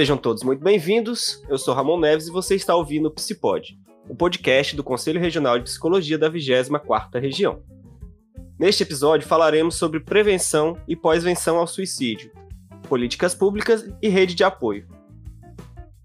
Sejam 0.00 0.16
todos 0.16 0.42
muito 0.42 0.64
bem-vindos. 0.64 1.42
Eu 1.46 1.58
sou 1.58 1.74
Ramon 1.74 2.00
Neves 2.00 2.26
e 2.26 2.30
você 2.30 2.54
está 2.54 2.74
ouvindo 2.74 3.08
o 3.08 3.10
Psipod, 3.10 3.78
o 4.08 4.16
podcast 4.16 4.74
do 4.74 4.82
Conselho 4.82 5.20
Regional 5.20 5.58
de 5.58 5.64
Psicologia 5.64 6.16
da 6.16 6.30
24ª 6.30 7.20
Região. 7.20 7.62
Neste 8.58 8.82
episódio 8.82 9.28
falaremos 9.28 9.74
sobre 9.74 10.00
prevenção 10.00 10.74
e 10.88 10.96
pós-venção 10.96 11.58
ao 11.58 11.66
suicídio, 11.66 12.32
políticas 12.88 13.34
públicas 13.34 13.86
e 14.00 14.08
rede 14.08 14.34
de 14.34 14.42
apoio. 14.42 14.88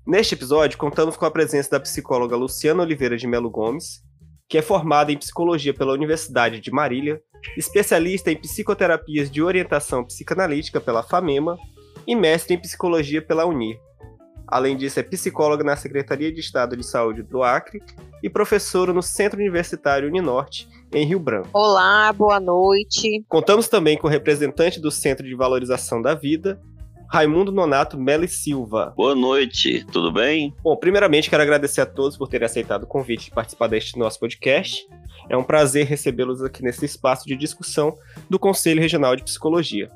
Neste 0.05 0.36
episódio, 0.36 0.77
contamos 0.77 1.16
com 1.16 1.25
a 1.25 1.31
presença 1.31 1.70
da 1.72 1.80
psicóloga 1.80 2.36
Luciana 2.36 2.84
Oliveira 2.84 3.16
de 3.16 3.25
Melo 3.25 3.50
Gomes, 3.50 4.03
que 4.50 4.58
é 4.58 4.62
formada 4.62 5.14
em 5.14 5.17
psicologia 5.17 5.73
pela 5.73 5.94
Universidade 5.94 6.59
de 6.59 6.70
Marília, 6.70 7.22
especialista 7.55 8.30
em 8.30 8.36
psicoterapias 8.36 9.31
de 9.31 9.41
orientação 9.41 10.03
psicanalítica 10.03 10.81
pela 10.81 11.02
FAMEMA 11.02 11.58
e 12.05 12.14
mestre 12.14 12.55
em 12.55 12.59
psicologia 12.59 13.22
pela 13.22 13.45
UNIR. 13.45 13.84
Além 14.48 14.77
disso, 14.77 14.99
é 14.99 15.04
psicóloga 15.04 15.63
na 15.63 15.76
Secretaria 15.76 16.31
de 16.31 16.40
Estado 16.40 16.77
de 16.77 16.86
Saúde 16.86 17.23
do 17.23 17.41
Acre 17.41 17.81
e 18.22 18.30
professora 18.30 18.94
no 18.94 19.02
Centro 19.02 19.40
Universitário 19.40 20.08
Uninorte, 20.08 20.67
em 20.94 21.05
Rio 21.05 21.20
Branco. 21.20 21.49
Olá, 21.53 22.13
boa 22.13 22.40
noite. 22.40 23.26
Contamos 23.27 23.67
também 23.67 23.98
com 23.98 24.08
o 24.08 24.09
representante 24.09 24.80
do 24.80 24.91
Centro 24.91 25.26
de 25.26 25.36
Valorização 25.36 26.02
da 26.02 26.13
Vida, 26.13 26.62
Raimundo 27.09 27.52
Nonato 27.52 28.00
Meli 28.00 28.27
Silva. 28.27 28.94
Boa 28.95 29.16
noite, 29.16 29.86
tudo 29.91 30.12
bem? 30.12 30.53
Bom, 30.64 30.75
primeiramente 30.75 31.30
quero 31.30 31.41
agradecer 31.41 31.81
a 31.81 31.86
todos 31.86 32.17
por 32.17 32.28
terem 32.28 32.45
aceitado 32.45 32.84
o 32.84 32.88
convite 32.88 33.25
de 33.25 33.31
participar 33.31 33.67
deste 33.67 33.97
nosso 33.97 34.19
podcast. 34.19 34.88
É 35.30 35.36
um 35.36 35.44
prazer 35.44 35.86
recebê-los 35.86 36.44
aqui 36.44 36.64
nesse 36.64 36.86
espaço 36.86 37.25
de 37.25 37.36
discussão 37.36 37.97
do 38.30 38.38
Conselho 38.38 38.81
Regional 38.81 39.16
de 39.16 39.23
Psicologia. 39.23 39.89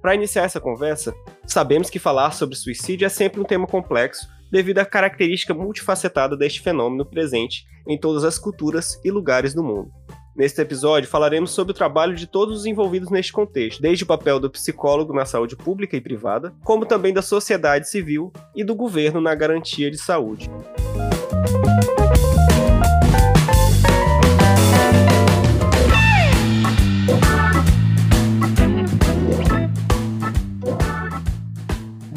Para 0.00 0.14
iniciar 0.14 0.44
essa 0.44 0.60
conversa, 0.60 1.14
sabemos 1.46 1.90
que 1.90 1.98
falar 1.98 2.32
sobre 2.32 2.54
suicídio 2.54 3.06
é 3.06 3.08
sempre 3.08 3.40
um 3.40 3.44
tema 3.44 3.66
complexo 3.66 4.28
devido 4.50 4.78
à 4.78 4.84
característica 4.84 5.52
multifacetada 5.52 6.36
deste 6.36 6.60
fenômeno 6.60 7.04
presente 7.04 7.66
em 7.88 7.98
todas 7.98 8.24
as 8.24 8.38
culturas 8.38 9.00
e 9.04 9.10
lugares 9.10 9.54
do 9.54 9.62
mundo. 9.62 9.90
Neste 10.36 10.60
episódio, 10.60 11.08
falaremos 11.08 11.50
sobre 11.50 11.72
o 11.72 11.74
trabalho 11.74 12.14
de 12.14 12.26
todos 12.26 12.58
os 12.58 12.66
envolvidos 12.66 13.10
neste 13.10 13.32
contexto, 13.32 13.80
desde 13.80 14.04
o 14.04 14.06
papel 14.06 14.38
do 14.38 14.50
psicólogo 14.50 15.14
na 15.14 15.24
saúde 15.24 15.56
pública 15.56 15.96
e 15.96 16.00
privada, 16.00 16.54
como 16.62 16.84
também 16.84 17.12
da 17.12 17.22
sociedade 17.22 17.88
civil 17.88 18.30
e 18.54 18.62
do 18.62 18.74
governo 18.74 19.20
na 19.20 19.34
garantia 19.34 19.90
de 19.90 19.96
saúde. 19.96 20.50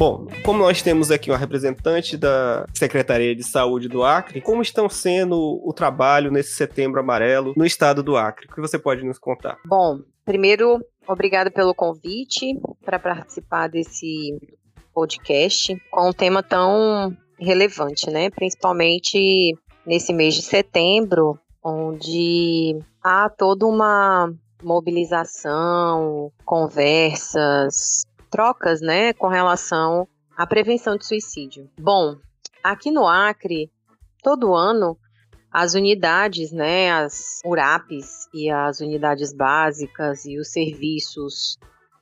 Bom, 0.00 0.26
como 0.46 0.60
nós 0.60 0.80
temos 0.80 1.10
aqui 1.10 1.30
uma 1.30 1.36
representante 1.36 2.16
da 2.16 2.64
Secretaria 2.72 3.36
de 3.36 3.44
Saúde 3.44 3.86
do 3.86 4.02
Acre, 4.02 4.40
como 4.40 4.62
estão 4.62 4.88
sendo 4.88 5.60
o 5.62 5.74
trabalho 5.74 6.30
nesse 6.30 6.54
setembro 6.54 7.00
amarelo 7.00 7.52
no 7.54 7.66
estado 7.66 8.02
do 8.02 8.16
Acre? 8.16 8.46
O 8.46 8.54
que 8.54 8.62
você 8.62 8.78
pode 8.78 9.04
nos 9.04 9.18
contar? 9.18 9.58
Bom, 9.66 9.98
primeiro, 10.24 10.82
obrigada 11.06 11.50
pelo 11.50 11.74
convite 11.74 12.58
para 12.82 12.98
participar 12.98 13.68
desse 13.68 14.38
podcast 14.94 15.76
com 15.90 16.08
um 16.08 16.14
tema 16.14 16.42
tão 16.42 17.14
relevante, 17.38 18.08
né? 18.08 18.30
Principalmente 18.30 19.54
nesse 19.84 20.14
mês 20.14 20.34
de 20.34 20.40
setembro, 20.40 21.38
onde 21.62 22.74
há 23.04 23.28
toda 23.28 23.66
uma 23.66 24.32
mobilização, 24.62 26.32
conversas, 26.44 28.06
trocas, 28.30 28.80
né, 28.80 29.12
com 29.12 29.28
relação 29.28 30.06
à 30.36 30.46
prevenção 30.46 30.96
de 30.96 31.06
suicídio. 31.06 31.68
Bom, 31.78 32.16
aqui 32.62 32.90
no 32.90 33.06
Acre, 33.06 33.70
todo 34.22 34.54
ano 34.54 34.96
as 35.52 35.74
unidades, 35.74 36.52
né, 36.52 36.92
as 36.92 37.40
URAPs 37.44 38.28
e 38.32 38.48
as 38.48 38.80
unidades 38.80 39.32
básicas 39.32 40.24
e 40.24 40.38
os 40.38 40.52
serviços 40.52 41.58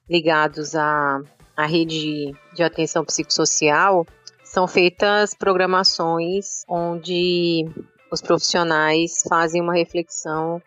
ligados 0.09 0.75
à, 0.75 1.21
à 1.57 1.67
rede 1.67 2.33
de 2.55 2.63
atenção 2.63 3.05
psicossocial 3.05 4.07
são 4.45 4.67
feitas 4.67 5.35
programações 5.35 6.63
onde 6.69 7.67
os 8.11 8.21
profissionais 8.21 9.23
fazem 9.29 9.63
uma 9.63 9.75
reflexão 9.75 10.61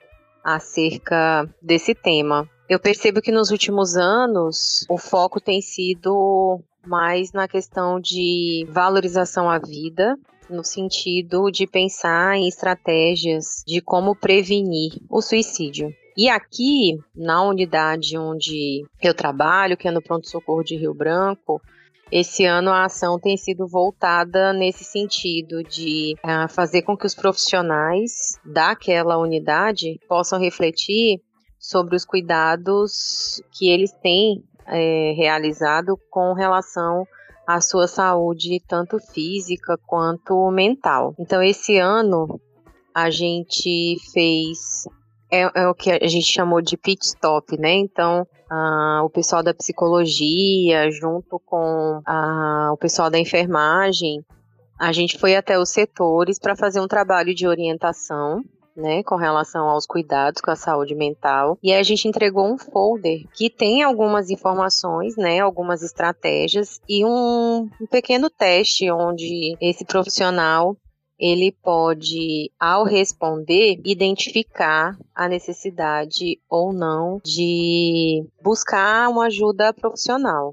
acerca 0.43 1.47
desse 1.61 1.93
tema. 1.93 2.49
Eu 2.71 2.79
percebo 2.79 3.21
que 3.21 3.33
nos 3.33 3.51
últimos 3.51 3.97
anos 3.97 4.85
o 4.87 4.97
foco 4.97 5.41
tem 5.41 5.61
sido 5.61 6.61
mais 6.87 7.33
na 7.33 7.45
questão 7.45 7.99
de 7.99 8.65
valorização 8.69 9.49
à 9.49 9.59
vida, 9.59 10.17
no 10.49 10.63
sentido 10.63 11.51
de 11.51 11.67
pensar 11.67 12.37
em 12.37 12.47
estratégias 12.47 13.61
de 13.67 13.81
como 13.81 14.15
prevenir 14.15 14.93
o 15.09 15.21
suicídio. 15.21 15.93
E 16.15 16.29
aqui, 16.29 16.97
na 17.13 17.43
unidade 17.43 18.17
onde 18.17 18.85
eu 19.01 19.13
trabalho, 19.13 19.75
que 19.75 19.89
é 19.89 19.91
no 19.91 20.01
Pronto 20.01 20.29
Socorro 20.29 20.63
de 20.63 20.77
Rio 20.77 20.93
Branco, 20.93 21.61
esse 22.09 22.45
ano 22.45 22.69
a 22.69 22.85
ação 22.85 23.19
tem 23.19 23.35
sido 23.35 23.67
voltada 23.67 24.53
nesse 24.53 24.85
sentido 24.85 25.61
de 25.61 26.15
uh, 26.23 26.47
fazer 26.47 26.83
com 26.83 26.95
que 26.95 27.05
os 27.05 27.15
profissionais 27.15 28.39
daquela 28.45 29.17
unidade 29.17 29.99
possam 30.07 30.39
refletir 30.39 31.19
sobre 31.61 31.95
os 31.95 32.03
cuidados 32.03 33.39
que 33.51 33.69
eles 33.69 33.91
têm 34.01 34.43
é, 34.65 35.13
realizado 35.15 35.95
com 36.09 36.33
relação 36.33 37.07
à 37.45 37.61
sua 37.61 37.87
saúde, 37.87 38.59
tanto 38.67 38.97
física 38.99 39.77
quanto 39.85 40.49
mental. 40.49 41.13
Então, 41.19 41.41
esse 41.41 41.77
ano 41.77 42.41
a 42.93 43.11
gente 43.11 43.95
fez 44.11 44.87
é, 45.31 45.61
é, 45.61 45.67
o 45.67 45.75
que 45.75 45.91
a 45.91 46.07
gente 46.07 46.25
chamou 46.25 46.61
de 46.61 46.75
pit 46.75 47.05
stop, 47.05 47.55
né? 47.59 47.73
Então, 47.73 48.25
o 49.05 49.09
pessoal 49.09 49.41
da 49.41 49.53
psicologia, 49.53 50.91
junto 50.91 51.39
com 51.45 52.01
o 52.73 52.77
pessoal 52.77 53.09
da 53.09 53.17
enfermagem, 53.17 54.25
a 54.77 54.91
gente 54.91 55.17
foi 55.17 55.37
até 55.37 55.57
os 55.57 55.69
setores 55.69 56.37
para 56.37 56.55
fazer 56.55 56.81
um 56.81 56.87
trabalho 56.87 57.33
de 57.33 57.47
orientação 57.47 58.43
né, 58.75 59.03
com 59.03 59.15
relação 59.15 59.67
aos 59.67 59.85
cuidados 59.85 60.41
com 60.41 60.51
a 60.51 60.55
saúde 60.55 60.95
mental. 60.95 61.57
E 61.61 61.73
a 61.73 61.83
gente 61.83 62.07
entregou 62.07 62.51
um 62.51 62.57
folder 62.57 63.25
que 63.33 63.49
tem 63.49 63.83
algumas 63.83 64.29
informações, 64.29 65.15
né, 65.15 65.39
algumas 65.39 65.81
estratégias 65.81 66.79
e 66.87 67.05
um, 67.05 67.69
um 67.79 67.87
pequeno 67.89 68.29
teste 68.29 68.89
onde 68.91 69.55
esse 69.59 69.85
profissional 69.85 70.75
ele 71.21 71.51
pode, 71.51 72.51
ao 72.59 72.83
responder, 72.83 73.79
identificar 73.85 74.97
a 75.13 75.29
necessidade 75.29 76.39
ou 76.49 76.73
não 76.73 77.21
de 77.23 78.25
buscar 78.43 79.07
uma 79.07 79.27
ajuda 79.27 79.71
profissional. 79.71 80.51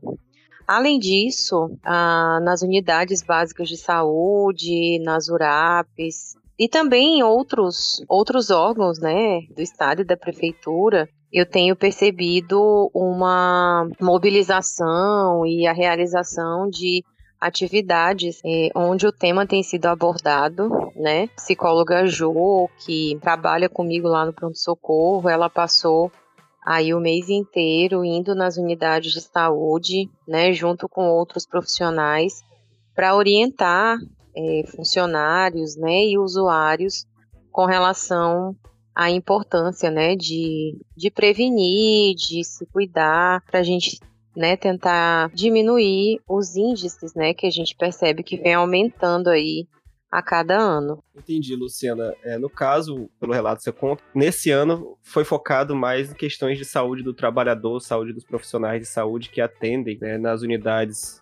Além 0.66 0.98
disso, 0.98 1.70
ah, 1.82 2.38
nas 2.42 2.60
unidades 2.60 3.22
básicas 3.22 3.70
de 3.70 3.78
saúde, 3.78 4.98
nas 4.98 5.30
URAPs, 5.30 6.36
e 6.58 6.68
também 6.68 7.18
em 7.18 7.22
outros, 7.22 8.02
outros 8.08 8.50
órgãos, 8.50 8.98
né, 8.98 9.42
do 9.54 9.62
Estado 9.62 10.02
e 10.02 10.04
da 10.04 10.16
Prefeitura, 10.16 11.08
eu 11.32 11.46
tenho 11.46 11.76
percebido 11.76 12.90
uma 12.92 13.88
mobilização 14.00 15.46
e 15.46 15.66
a 15.66 15.72
realização 15.72 16.68
de 16.68 17.04
atividades 17.40 18.40
eh, 18.44 18.70
onde 18.74 19.06
o 19.06 19.12
tema 19.12 19.46
tem 19.46 19.62
sido 19.62 19.86
abordado, 19.86 20.68
né? 20.96 21.28
Psicóloga 21.36 22.06
Jo, 22.06 22.68
que 22.84 23.16
trabalha 23.20 23.68
comigo 23.68 24.08
lá 24.08 24.26
no 24.26 24.32
pronto-socorro, 24.32 25.28
ela 25.28 25.48
passou 25.48 26.10
aí 26.66 26.92
o 26.92 27.00
mês 27.00 27.28
inteiro 27.28 28.04
indo 28.04 28.34
nas 28.34 28.56
unidades 28.56 29.12
de 29.12 29.20
saúde, 29.20 30.10
né, 30.26 30.52
junto 30.52 30.88
com 30.88 31.08
outros 31.08 31.46
profissionais, 31.46 32.42
para 32.94 33.14
orientar 33.14 33.98
é, 34.38 34.66
funcionários 34.68 35.76
né, 35.76 36.04
e 36.06 36.18
usuários 36.18 37.04
com 37.50 37.66
relação 37.66 38.54
à 38.94 39.10
importância 39.10 39.90
né, 39.90 40.14
de, 40.14 40.78
de 40.96 41.10
prevenir, 41.10 42.14
de 42.14 42.44
se 42.44 42.64
cuidar, 42.66 43.42
para 43.46 43.58
a 43.60 43.62
gente 43.64 43.98
né, 44.36 44.56
tentar 44.56 45.30
diminuir 45.34 46.20
os 46.28 46.54
índices 46.54 47.14
né, 47.14 47.34
que 47.34 47.46
a 47.46 47.50
gente 47.50 47.74
percebe 47.76 48.22
que 48.22 48.36
vem 48.36 48.54
aumentando 48.54 49.28
aí 49.28 49.66
a 50.10 50.22
cada 50.22 50.56
ano. 50.56 51.02
Entendi, 51.14 51.54
Luciana. 51.54 52.14
É, 52.22 52.38
no 52.38 52.48
caso, 52.48 53.10
pelo 53.20 53.32
relato 53.32 53.58
que 53.58 53.64
você 53.64 53.72
conta, 53.72 54.02
nesse 54.14 54.50
ano 54.50 54.96
foi 55.02 55.24
focado 55.24 55.74
mais 55.74 56.12
em 56.12 56.14
questões 56.14 56.56
de 56.56 56.64
saúde 56.64 57.02
do 57.02 57.12
trabalhador, 57.12 57.80
saúde 57.80 58.12
dos 58.12 58.24
profissionais 58.24 58.80
de 58.80 58.86
saúde 58.86 59.28
que 59.28 59.40
atendem 59.40 59.98
né, 60.00 60.16
nas 60.16 60.42
unidades 60.42 61.20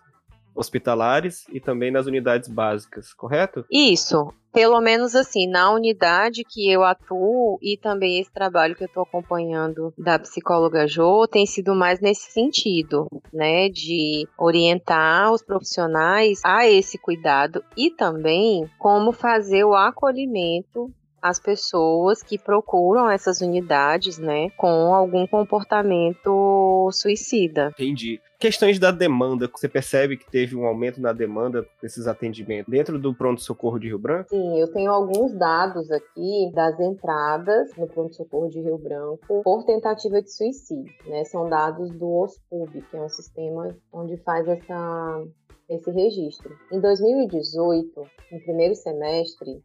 hospitalares 0.57 1.45
e 1.53 1.59
também 1.59 1.91
nas 1.91 2.07
unidades 2.07 2.49
básicas, 2.49 3.13
correto? 3.13 3.63
Isso. 3.71 4.33
Pelo 4.51 4.81
menos 4.81 5.13
assim, 5.13 5.47
na 5.47 5.71
unidade 5.71 6.43
que 6.43 6.67
eu 6.67 6.83
atuo 6.83 7.59
e 7.61 7.77
também 7.77 8.19
esse 8.19 8.33
trabalho 8.33 8.75
que 8.75 8.83
eu 8.83 8.87
estou 8.87 9.03
acompanhando 9.03 9.93
da 9.95 10.17
psicóloga 10.17 10.87
Jo 10.87 11.27
tem 11.27 11.45
sido 11.45 11.75
mais 11.75 11.99
nesse 11.99 12.31
sentido, 12.31 13.07
né? 13.31 13.69
De 13.69 14.27
orientar 14.35 15.31
os 15.31 15.43
profissionais 15.43 16.41
a 16.43 16.67
esse 16.67 16.97
cuidado 16.97 17.63
e 17.77 17.91
também 17.91 18.67
como 18.79 19.11
fazer 19.11 19.63
o 19.63 19.75
acolhimento 19.75 20.91
as 21.27 21.39
pessoas 21.39 22.23
que 22.23 22.37
procuram 22.37 23.09
essas 23.09 23.41
unidades, 23.41 24.17
né, 24.17 24.49
com 24.51 24.93
algum 24.93 25.25
comportamento 25.27 26.89
suicida. 26.91 27.69
Entendi. 27.77 28.19
Questões 28.39 28.77
da 28.77 28.91
demanda, 28.91 29.49
você 29.51 29.67
percebe 29.67 30.15
que 30.15 30.29
teve 30.29 30.55
um 30.55 30.65
aumento 30.65 31.01
na 31.01 31.11
demanda 31.11 31.65
desses 31.81 32.05
atendimentos 32.05 32.71
dentro 32.71 32.99
do 32.99 33.11
pronto-socorro 33.11 33.79
de 33.79 33.87
Rio 33.87 33.97
Branco? 33.97 34.29
Sim, 34.29 34.59
eu 34.59 34.71
tenho 34.71 34.91
alguns 34.91 35.33
dados 35.33 35.89
aqui 35.89 36.51
das 36.53 36.79
entradas 36.79 37.75
no 37.75 37.87
pronto-socorro 37.87 38.47
de 38.47 38.61
Rio 38.61 38.77
Branco 38.77 39.41
por 39.43 39.63
tentativa 39.65 40.21
de 40.21 40.31
suicídio, 40.31 40.93
né? 41.07 41.23
São 41.23 41.49
dados 41.49 41.89
do 41.89 42.07
OSPUB, 42.07 42.83
que 42.91 42.95
é 42.95 43.01
um 43.01 43.09
sistema 43.09 43.75
onde 43.91 44.17
faz 44.17 44.47
essa 44.47 45.23
esse 45.69 45.91
registro. 45.91 46.55
Em 46.71 46.79
2018, 46.79 48.01
no 48.31 48.39
primeiro 48.41 48.75
semestre, 48.75 49.61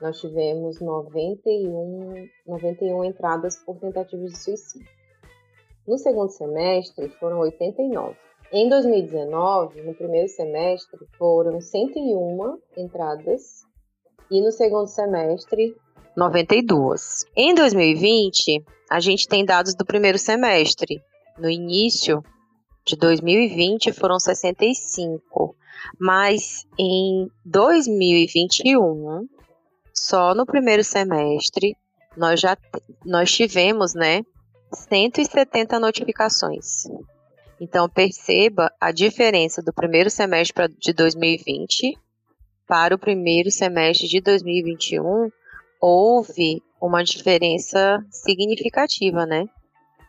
nós 0.00 0.20
tivemos 0.20 0.80
91, 0.80 2.28
91 2.46 3.04
entradas 3.04 3.56
por 3.56 3.78
tentativas 3.78 4.32
de 4.32 4.38
suicídio. 4.38 4.88
No 5.86 5.98
segundo 5.98 6.30
semestre, 6.30 7.08
foram 7.20 7.38
89. 7.40 8.16
Em 8.52 8.68
2019, 8.68 9.82
no 9.82 9.94
primeiro 9.94 10.28
semestre, 10.28 10.98
foram 11.18 11.60
101 11.60 12.58
entradas 12.76 13.64
e 14.30 14.40
no 14.40 14.50
segundo 14.50 14.86
semestre, 14.86 15.76
92. 16.16 17.24
Em 17.36 17.54
2020, 17.54 18.64
a 18.90 19.00
gente 19.00 19.28
tem 19.28 19.44
dados 19.44 19.74
do 19.74 19.84
primeiro 19.84 20.18
semestre. 20.18 21.00
No 21.38 21.50
início 21.50 22.22
de 22.84 22.96
2020 22.96 23.92
foram 23.92 24.18
65, 24.18 25.54
mas 26.00 26.66
em 26.78 27.28
2021 27.44 29.28
só 29.98 30.34
no 30.34 30.44
primeiro 30.44 30.84
semestre 30.84 31.76
nós 32.16 32.40
já 32.40 32.56
nós 33.04 33.30
tivemos, 33.30 33.94
né, 33.94 34.22
170 34.72 35.78
notificações. 35.78 36.84
Então 37.60 37.88
perceba 37.88 38.72
a 38.80 38.90
diferença 38.90 39.62
do 39.62 39.72
primeiro 39.72 40.10
semestre 40.10 40.68
de 40.78 40.92
2020 40.92 41.98
para 42.66 42.94
o 42.94 42.98
primeiro 42.98 43.50
semestre 43.50 44.08
de 44.08 44.20
2021, 44.20 45.30
houve 45.80 46.62
uma 46.80 47.04
diferença 47.04 48.04
significativa, 48.10 49.24
né? 49.24 49.46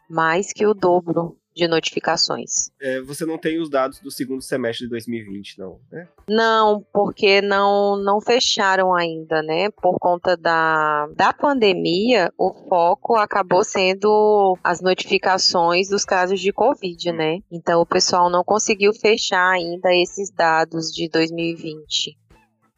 Mais 0.10 0.51
que 0.51 0.66
o 0.66 0.74
dobro 0.74 1.38
de 1.57 1.68
notificações. 1.68 2.69
É, 2.80 3.01
você 3.01 3.25
não 3.25 3.38
tem 3.38 3.59
os 3.59 3.69
dados 3.69 4.00
do 4.00 4.12
segundo 4.12 4.42
semestre 4.42 4.86
de 4.86 4.92
2020, 4.92 5.57
não, 5.59 5.80
né? 5.92 6.07
Não, 6.30 6.86
porque 6.94 7.42
não, 7.42 7.98
não 7.98 8.21
fecharam 8.21 8.94
ainda, 8.94 9.42
né? 9.42 9.69
Por 9.71 9.98
conta 10.00 10.38
da, 10.38 11.07
da 11.15 11.33
pandemia, 11.33 12.31
o 12.38 12.54
foco 12.69 13.15
acabou 13.15 13.63
sendo 13.63 14.57
as 14.63 14.81
notificações 14.81 15.89
dos 15.89 16.06
casos 16.06 16.39
de 16.39 16.54
Covid, 16.54 17.12
né? 17.12 17.39
Então 17.51 17.81
o 17.81 17.86
pessoal 17.86 18.30
não 18.30 18.44
conseguiu 18.44 18.94
fechar 18.94 19.50
ainda 19.50 19.89
esses 19.94 20.30
dados 20.30 20.94
de 20.94 21.09
2020. 21.09 22.15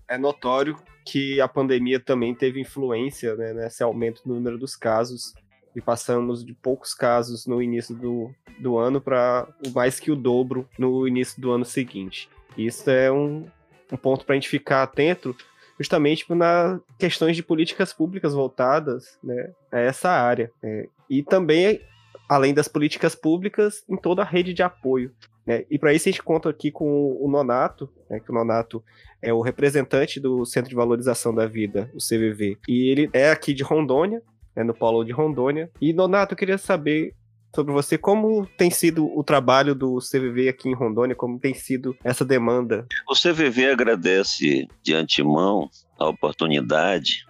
É 0.07 0.17
notório 0.17 0.77
que 1.05 1.41
a 1.41 1.47
pandemia 1.47 1.99
também 1.99 2.35
teve 2.35 2.61
influência 2.61 3.35
né, 3.35 3.53
nesse 3.53 3.81
aumento 3.83 4.21
no 4.25 4.35
número 4.35 4.57
dos 4.57 4.75
casos 4.75 5.33
e 5.75 5.81
passamos 5.81 6.43
de 6.43 6.53
poucos 6.53 6.93
casos 6.93 7.45
no 7.45 7.61
início 7.61 7.95
do, 7.95 8.33
do 8.59 8.77
ano 8.77 8.99
para 8.99 9.47
mais 9.73 9.99
que 9.99 10.11
o 10.11 10.15
dobro 10.15 10.67
no 10.77 11.07
início 11.07 11.41
do 11.41 11.51
ano 11.51 11.65
seguinte. 11.65 12.29
Isso 12.57 12.89
é 12.89 13.11
um, 13.11 13.45
um 13.91 13.97
ponto 13.97 14.25
para 14.25 14.33
a 14.33 14.37
gente 14.37 14.49
ficar 14.49 14.83
atento 14.83 15.35
justamente 15.79 16.25
nas 16.33 16.81
questões 16.97 17.35
de 17.35 17.43
políticas 17.43 17.93
públicas 17.93 18.33
voltadas 18.33 19.17
né, 19.23 19.51
a 19.71 19.79
essa 19.79 20.09
área. 20.09 20.51
Né? 20.61 20.87
E 21.09 21.23
também, 21.23 21.81
além 22.27 22.53
das 22.53 22.67
políticas 22.67 23.15
públicas, 23.15 23.83
em 23.87 23.95
toda 23.95 24.21
a 24.21 24.25
rede 24.25 24.53
de 24.53 24.61
apoio. 24.61 25.13
Né? 25.47 25.65
E 25.71 25.79
para 25.79 25.93
isso 25.93 26.09
a 26.09 26.11
gente 26.11 26.21
conta 26.21 26.49
aqui 26.49 26.69
com 26.69 27.17
o 27.19 27.29
Nonato, 27.29 27.89
né, 28.09 28.19
que 28.19 28.29
o 28.29 28.33
Nonato 28.33 28.83
é 29.21 29.33
o 29.33 29.41
representante 29.41 30.19
do 30.19 30.45
Centro 30.45 30.69
de 30.69 30.75
Valorização 30.75 31.33
da 31.33 31.47
Vida, 31.47 31.89
o 31.93 31.97
CVV. 31.97 32.57
E 32.67 32.89
ele 32.89 33.09
é 33.13 33.31
aqui 33.31 33.53
de 33.53 33.63
Rondônia, 33.63 34.21
né, 34.55 34.63
no 34.63 34.73
Polo 34.73 35.03
de 35.03 35.11
Rondônia. 35.11 35.69
E, 35.81 35.93
Nonato, 35.93 36.33
eu 36.33 36.37
queria 36.37 36.57
saber 36.57 37.13
sobre 37.55 37.73
você 37.73 37.97
como 37.97 38.45
tem 38.57 38.69
sido 38.69 39.05
o 39.05 39.23
trabalho 39.23 39.73
do 39.73 39.97
CVV 39.97 40.49
aqui 40.49 40.69
em 40.69 40.75
Rondônia, 40.75 41.15
como 41.15 41.39
tem 41.39 41.53
sido 41.53 41.95
essa 42.03 42.23
demanda. 42.23 42.87
O 43.09 43.13
CVV 43.13 43.71
agradece 43.71 44.67
de 44.83 44.93
antemão 44.93 45.69
a 45.97 46.07
oportunidade 46.07 47.25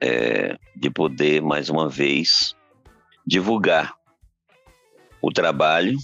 é, 0.00 0.56
de 0.74 0.90
poder, 0.90 1.40
mais 1.42 1.68
uma 1.68 1.88
vez, 1.88 2.56
divulgar 3.26 3.94
o 5.20 5.30
trabalho 5.30 5.96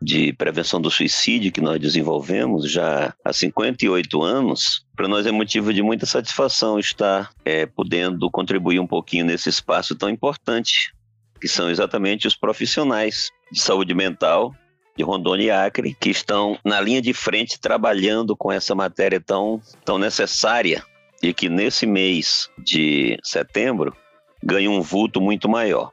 de 0.00 0.32
prevenção 0.32 0.80
do 0.80 0.90
suicídio 0.90 1.50
que 1.50 1.60
nós 1.60 1.80
desenvolvemos 1.80 2.70
já 2.70 3.12
há 3.24 3.32
58 3.32 4.22
anos, 4.22 4.86
para 4.94 5.08
nós 5.08 5.26
é 5.26 5.32
motivo 5.32 5.72
de 5.72 5.82
muita 5.82 6.06
satisfação 6.06 6.78
estar 6.78 7.30
é, 7.44 7.66
podendo 7.66 8.30
contribuir 8.30 8.78
um 8.78 8.86
pouquinho 8.86 9.24
nesse 9.24 9.48
espaço 9.48 9.96
tão 9.96 10.08
importante, 10.08 10.92
que 11.40 11.48
são 11.48 11.68
exatamente 11.68 12.26
os 12.26 12.36
profissionais 12.36 13.30
de 13.50 13.60
saúde 13.60 13.94
mental 13.94 14.54
de 14.96 15.04
Rondônia 15.04 15.44
e 15.44 15.50
Acre, 15.50 15.96
que 16.00 16.10
estão 16.10 16.58
na 16.64 16.80
linha 16.80 17.00
de 17.00 17.12
frente 17.12 17.60
trabalhando 17.60 18.36
com 18.36 18.50
essa 18.50 18.74
matéria 18.74 19.20
tão, 19.20 19.60
tão 19.84 19.96
necessária 19.96 20.82
e 21.22 21.32
que 21.32 21.48
nesse 21.48 21.86
mês 21.86 22.48
de 22.58 23.16
setembro 23.22 23.96
ganha 24.42 24.70
um 24.70 24.80
vulto 24.80 25.20
muito 25.20 25.48
maior. 25.48 25.90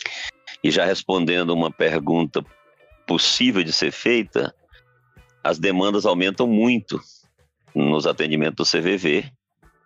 E 0.63 0.71
já 0.71 0.85
respondendo 0.85 1.51
uma 1.51 1.71
pergunta 1.71 2.43
possível 3.05 3.63
de 3.63 3.71
ser 3.71 3.91
feita, 3.91 4.53
as 5.43 5.59
demandas 5.59 6.05
aumentam 6.05 6.47
muito 6.47 6.99
nos 7.73 8.07
atendimentos 8.07 8.69
do 8.69 8.77
CVV 8.77 9.31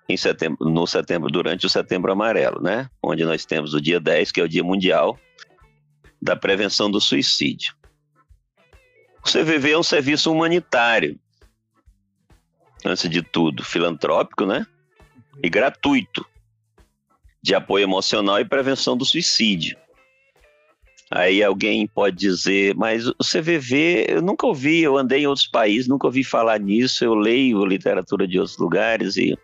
em 0.08 0.18
setembro, 0.18 0.70
no 0.70 0.88
setembro, 0.88 1.30
durante 1.30 1.66
o 1.66 1.70
setembro 1.70 2.12
amarelo, 2.12 2.62
né? 2.62 2.90
Onde 3.02 3.24
nós 3.26 3.46
temos 3.46 3.74
o 3.74 3.82
dia 3.82 4.00
10, 4.00 4.32
que 4.32 4.42
é 4.42 4.44
o 4.44 4.50
Dia 4.50 4.64
Mundial 4.64 5.20
da 6.22 6.36
Prevenção 6.36 6.90
do 6.90 7.00
Suicídio. 7.00 7.76
O 9.26 9.30
CVV 9.30 9.72
é 9.72 9.78
um 9.78 9.84
serviço 9.84 10.32
humanitário, 10.32 11.20
antes 12.86 13.10
de 13.10 13.22
tudo, 13.22 13.64
filantrópico, 13.64 14.46
né? 14.46 14.66
E 15.44 15.50
gratuito, 15.50 16.26
de 17.42 17.54
apoio 17.54 17.84
emocional 17.84 18.40
e 18.40 18.46
prevenção 18.46 18.98
do 18.98 19.06
suicídio. 19.06 19.78
Aí 21.12 21.44
alguém 21.44 21.88
pode 21.88 22.18
dizer, 22.18 22.76
mas 22.76 23.08
o 23.08 23.16
CVV, 23.24 24.06
eu 24.10 24.22
nunca 24.22 24.46
ouvi, 24.46 24.82
eu 24.82 24.96
andei 24.96 25.24
em 25.24 25.28
outros 25.28 25.48
países, 25.48 25.88
nunca 25.88 26.06
ouvi 26.06 26.24
falar 26.24 26.60
nisso, 26.60 27.04
eu 27.04 27.16
leio 27.16 27.66
literatura 27.66 28.28
de 28.28 28.38
outros 28.38 28.58
lugares 28.60 29.18
e 29.18 29.36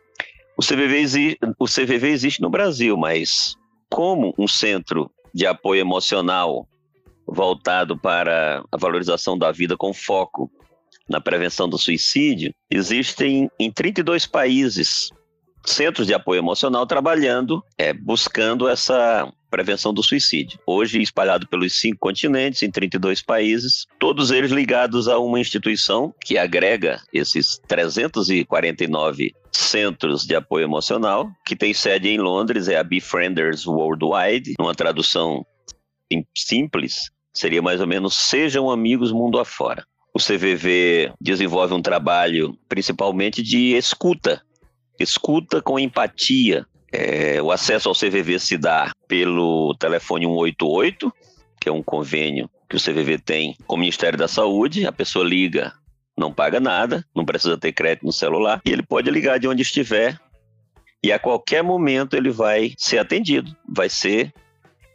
o 0.58 0.62
CVV, 0.62 0.98
existe, 0.98 1.40
o 1.60 1.66
CVV 1.66 2.10
existe 2.10 2.42
no 2.42 2.50
Brasil, 2.50 2.96
mas 2.96 3.56
como 3.90 4.34
um 4.38 4.48
centro 4.48 5.10
de 5.34 5.46
apoio 5.48 5.82
emocional 5.82 6.68
voltado 7.28 7.98
para 7.98 8.64
a 8.72 8.78
valorização 8.78 9.38
da 9.38 9.52
vida 9.52 9.76
com 9.76 9.92
foco 9.92 10.50
na 11.10 11.20
prevenção 11.20 11.68
do 11.68 11.78
suicídio, 11.78 12.54
existem 12.70 13.50
em 13.60 13.72
32 13.72 14.28
países 14.28 15.10
centros 15.66 16.06
de 16.06 16.14
apoio 16.14 16.40
emocional 16.40 16.86
trabalhando, 16.86 17.64
é, 17.78 17.92
buscando 17.92 18.70
essa 18.70 19.32
prevenção 19.56 19.94
do 19.94 20.04
suicídio. 20.04 20.60
Hoje 20.68 21.02
espalhado 21.02 21.48
pelos 21.48 21.80
cinco 21.80 22.00
continentes, 22.00 22.62
em 22.62 22.70
32 22.70 23.22
países, 23.22 23.86
todos 23.98 24.30
eles 24.30 24.52
ligados 24.52 25.08
a 25.08 25.18
uma 25.18 25.40
instituição 25.40 26.14
que 26.20 26.38
agrega 26.38 27.02
esses 27.14 27.58
349 27.66 29.34
centros 29.54 30.26
de 30.26 30.36
apoio 30.36 30.66
emocional, 30.66 31.32
que 31.46 31.56
tem 31.56 31.74
sede 31.74 32.10
em 32.10 32.18
Londres, 32.18 32.68
é 32.68 32.76
a 32.76 32.84
Befrienders 32.84 33.66
Worldwide, 33.66 34.56
numa 34.60 34.76
tradução 34.76 35.46
simples, 36.36 37.10
seria 37.34 37.62
mais 37.62 37.80
ou 37.80 37.88
menos 37.88 38.14
Sejam 38.14 38.70
Amigos 38.70 39.14
Mundo 39.14 39.40
Afora. 39.40 39.86
O 40.14 40.20
CVV 40.20 41.14
desenvolve 41.20 41.74
um 41.74 41.82
trabalho 41.82 42.58
principalmente 42.68 43.42
de 43.42 43.74
escuta, 43.78 44.42
escuta 45.00 45.62
com 45.62 45.80
empatia, 45.80 46.66
é, 46.96 47.42
o 47.42 47.52
acesso 47.52 47.90
ao 47.90 47.96
CVV 47.96 48.40
se 48.40 48.58
dá 48.58 48.92
pelo 49.08 49.76
telefone 49.76 50.26
188, 50.26 51.14
que 51.60 51.70
é 51.70 51.72
um 51.72 51.84
convênio 51.84 52.50
que 52.70 52.76
o 52.76 52.80
CVV 52.80 53.20
tem 53.20 53.56
com 53.68 53.76
o 53.76 53.80
Ministério 53.80 54.18
da 54.18 54.28
Saúde. 54.28 54.86
A 54.86 54.92
pessoa 54.92 55.26
liga 55.26 55.74
não 56.18 56.34
paga 56.34 56.60
nada, 56.60 57.06
não 57.14 57.26
precisa 57.26 57.58
ter 57.58 57.74
crédito 57.74 58.06
no 58.06 58.14
celular, 58.14 58.62
e 58.66 58.72
ele 58.72 58.84
pode 58.84 59.12
ligar 59.12 59.38
de 59.38 59.48
onde 59.48 59.62
estiver 59.62 60.18
e 61.06 61.12
a 61.12 61.20
qualquer 61.20 61.62
momento 61.62 62.16
ele 62.16 62.32
vai 62.32 62.74
ser 62.80 62.98
atendido, 62.98 63.56
vai 63.70 63.88
ser 63.88 64.34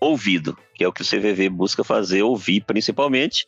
ouvido, 0.00 0.59
que 0.75 0.83
é 0.83 0.88
o 0.88 0.92
que 0.92 1.02
o 1.02 1.04
CVV 1.04 1.49
busca 1.50 1.85
fazer, 1.85 2.23
ouvir 2.23 2.64
principalmente, 2.64 3.45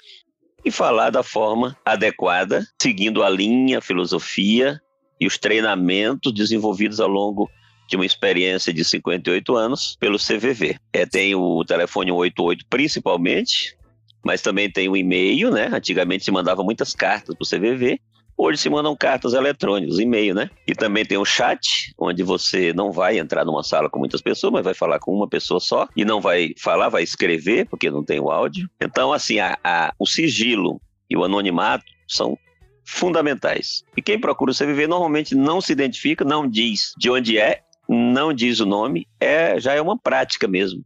e 0.64 0.70
falar 0.70 1.10
da 1.10 1.24
forma 1.24 1.76
adequada, 1.84 2.64
seguindo 2.80 3.24
a 3.24 3.28
linha, 3.28 3.78
a 3.78 3.82
filosofia 3.82 4.80
e 5.20 5.26
os 5.26 5.36
treinamentos 5.38 6.32
desenvolvidos 6.32 7.00
ao 7.00 7.08
longo 7.08 7.50
de 7.92 7.96
uma 7.96 8.06
experiência 8.06 8.72
de 8.72 8.82
58 8.82 9.54
anos 9.54 9.98
pelo 10.00 10.16
CVV. 10.16 10.76
É, 10.94 11.04
tem 11.04 11.34
o 11.34 11.62
telefone 11.62 12.10
188 12.10 12.64
principalmente, 12.70 13.76
mas 14.24 14.40
também 14.40 14.70
tem 14.70 14.88
o 14.88 14.96
e-mail, 14.96 15.50
né? 15.50 15.68
Antigamente 15.70 16.24
se 16.24 16.30
mandava 16.30 16.64
muitas 16.64 16.94
cartas 16.94 17.36
para 17.36 17.44
o 17.44 17.46
CVV, 17.46 18.00
hoje 18.34 18.62
se 18.62 18.70
mandam 18.70 18.96
cartas 18.96 19.34
eletrônicas, 19.34 19.98
e-mail, 19.98 20.34
né? 20.34 20.48
E 20.66 20.74
também 20.74 21.04
tem 21.04 21.18
o 21.18 21.24
chat, 21.26 21.92
onde 21.98 22.22
você 22.22 22.72
não 22.72 22.90
vai 22.90 23.18
entrar 23.18 23.44
numa 23.44 23.62
sala 23.62 23.90
com 23.90 23.98
muitas 23.98 24.22
pessoas, 24.22 24.54
mas 24.54 24.64
vai 24.64 24.72
falar 24.72 24.98
com 24.98 25.14
uma 25.14 25.28
pessoa 25.28 25.60
só, 25.60 25.86
e 25.94 26.02
não 26.02 26.18
vai 26.18 26.54
falar, 26.58 26.88
vai 26.88 27.02
escrever, 27.02 27.68
porque 27.68 27.90
não 27.90 28.02
tem 28.02 28.18
o 28.18 28.30
áudio. 28.30 28.70
Então, 28.80 29.12
assim, 29.12 29.38
a, 29.38 29.58
a, 29.62 29.92
o 29.98 30.06
sigilo 30.06 30.80
e 31.10 31.16
o 31.16 31.24
anonimato 31.24 31.84
são 32.08 32.38
fundamentais. 32.86 33.84
E 33.94 34.00
quem 34.00 34.18
procura 34.18 34.50
o 34.50 34.54
CVV 34.54 34.86
normalmente 34.86 35.34
não 35.34 35.60
se 35.60 35.72
identifica, 35.72 36.24
não 36.24 36.48
diz 36.48 36.94
de 36.96 37.10
onde 37.10 37.36
é, 37.36 37.60
não 37.88 38.32
diz 38.32 38.60
o 38.60 38.66
nome, 38.66 39.06
é 39.20 39.58
já 39.58 39.74
é 39.74 39.80
uma 39.80 39.98
prática 39.98 40.46
mesmo. 40.48 40.84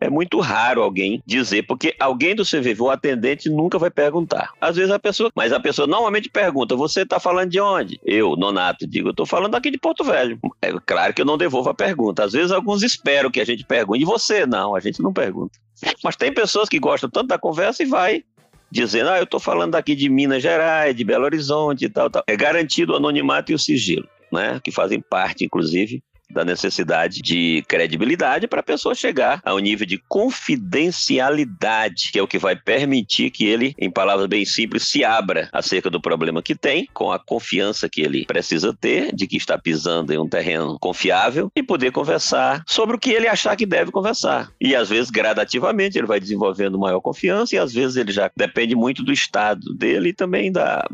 É 0.00 0.10
muito 0.10 0.38
raro 0.40 0.82
alguém 0.82 1.22
dizer, 1.24 1.62
porque 1.62 1.94
alguém 1.98 2.34
do 2.34 2.44
CVV, 2.44 2.82
o 2.82 2.90
atendente, 2.90 3.48
nunca 3.48 3.78
vai 3.78 3.90
perguntar. 3.90 4.52
Às 4.60 4.76
vezes 4.76 4.90
a 4.90 4.98
pessoa, 4.98 5.30
mas 5.34 5.52
a 5.52 5.60
pessoa 5.60 5.86
normalmente 5.86 6.28
pergunta: 6.28 6.76
Você 6.76 7.02
está 7.02 7.18
falando 7.18 7.50
de 7.50 7.60
onde? 7.60 7.98
Eu, 8.04 8.36
Nonato, 8.36 8.86
digo: 8.86 9.08
Eu 9.08 9.12
estou 9.12 9.24
falando 9.24 9.54
aqui 9.54 9.70
de 9.70 9.78
Porto 9.78 10.04
Velho. 10.04 10.38
É 10.60 10.72
claro 10.84 11.14
que 11.14 11.22
eu 11.22 11.24
não 11.24 11.38
devolvo 11.38 11.70
a 11.70 11.74
pergunta. 11.74 12.24
Às 12.24 12.32
vezes 12.32 12.52
alguns 12.52 12.82
esperam 12.82 13.30
que 13.30 13.40
a 13.40 13.46
gente 13.46 13.64
pergunte. 13.64 14.02
E 14.02 14.04
você? 14.04 14.44
Não, 14.44 14.74
a 14.74 14.80
gente 14.80 15.00
não 15.00 15.12
pergunta. 15.12 15.58
Mas 16.02 16.16
tem 16.16 16.32
pessoas 16.34 16.68
que 16.68 16.78
gostam 16.78 17.08
tanto 17.08 17.28
da 17.28 17.38
conversa 17.38 17.82
e 17.82 17.86
vai 17.86 18.24
dizendo, 18.70 19.10
ah, 19.10 19.18
eu 19.18 19.24
estou 19.24 19.38
falando 19.38 19.76
aqui 19.76 19.94
de 19.94 20.08
Minas 20.08 20.42
Gerais, 20.42 20.96
de 20.96 21.04
Belo 21.04 21.24
Horizonte 21.24 21.84
e 21.84 21.88
tal, 21.88 22.10
tal. 22.10 22.24
É 22.26 22.36
garantido 22.36 22.92
o 22.92 22.96
anonimato 22.96 23.52
e 23.52 23.54
o 23.54 23.58
sigilo, 23.58 24.08
né? 24.32 24.60
Que 24.62 24.72
fazem 24.72 25.00
parte, 25.00 25.44
inclusive, 25.44 26.02
da 26.30 26.44
necessidade 26.44 27.20
de 27.20 27.62
credibilidade 27.68 28.46
para 28.46 28.60
a 28.60 28.64
pessoa 28.64 28.94
chegar 28.94 29.40
ao 29.44 29.58
nível 29.58 29.86
de 29.86 29.98
confidencialidade, 30.08 32.10
que 32.12 32.18
é 32.18 32.22
o 32.22 32.28
que 32.28 32.38
vai 32.38 32.56
permitir 32.56 33.30
que 33.30 33.44
ele, 33.44 33.74
em 33.78 33.90
palavras 33.90 34.26
bem 34.26 34.44
simples, 34.44 34.88
se 34.88 35.04
abra 35.04 35.48
acerca 35.52 35.90
do 35.90 36.00
problema 36.00 36.42
que 36.42 36.54
tem, 36.54 36.88
com 36.92 37.12
a 37.12 37.18
confiança 37.18 37.88
que 37.88 38.02
ele 38.02 38.24
precisa 38.26 38.74
ter 38.74 39.14
de 39.14 39.26
que 39.26 39.36
está 39.36 39.58
pisando 39.58 40.12
em 40.12 40.18
um 40.18 40.28
terreno 40.28 40.78
confiável 40.80 41.50
e 41.54 41.62
poder 41.62 41.92
conversar 41.92 42.62
sobre 42.66 42.96
o 42.96 42.98
que 42.98 43.10
ele 43.10 43.28
achar 43.28 43.56
que 43.56 43.66
deve 43.66 43.90
conversar. 43.90 44.50
E 44.60 44.74
às 44.74 44.88
vezes, 44.88 45.10
gradativamente, 45.10 45.98
ele 45.98 46.06
vai 46.06 46.20
desenvolvendo 46.20 46.78
maior 46.78 47.00
confiança 47.00 47.54
e 47.54 47.58
às 47.58 47.72
vezes 47.72 47.96
ele 47.96 48.12
já 48.12 48.30
depende 48.36 48.74
muito 48.74 49.02
do 49.02 49.12
estado 49.12 49.74
dele 49.74 50.10
e 50.10 50.12
também 50.12 50.50
da. 50.50 50.86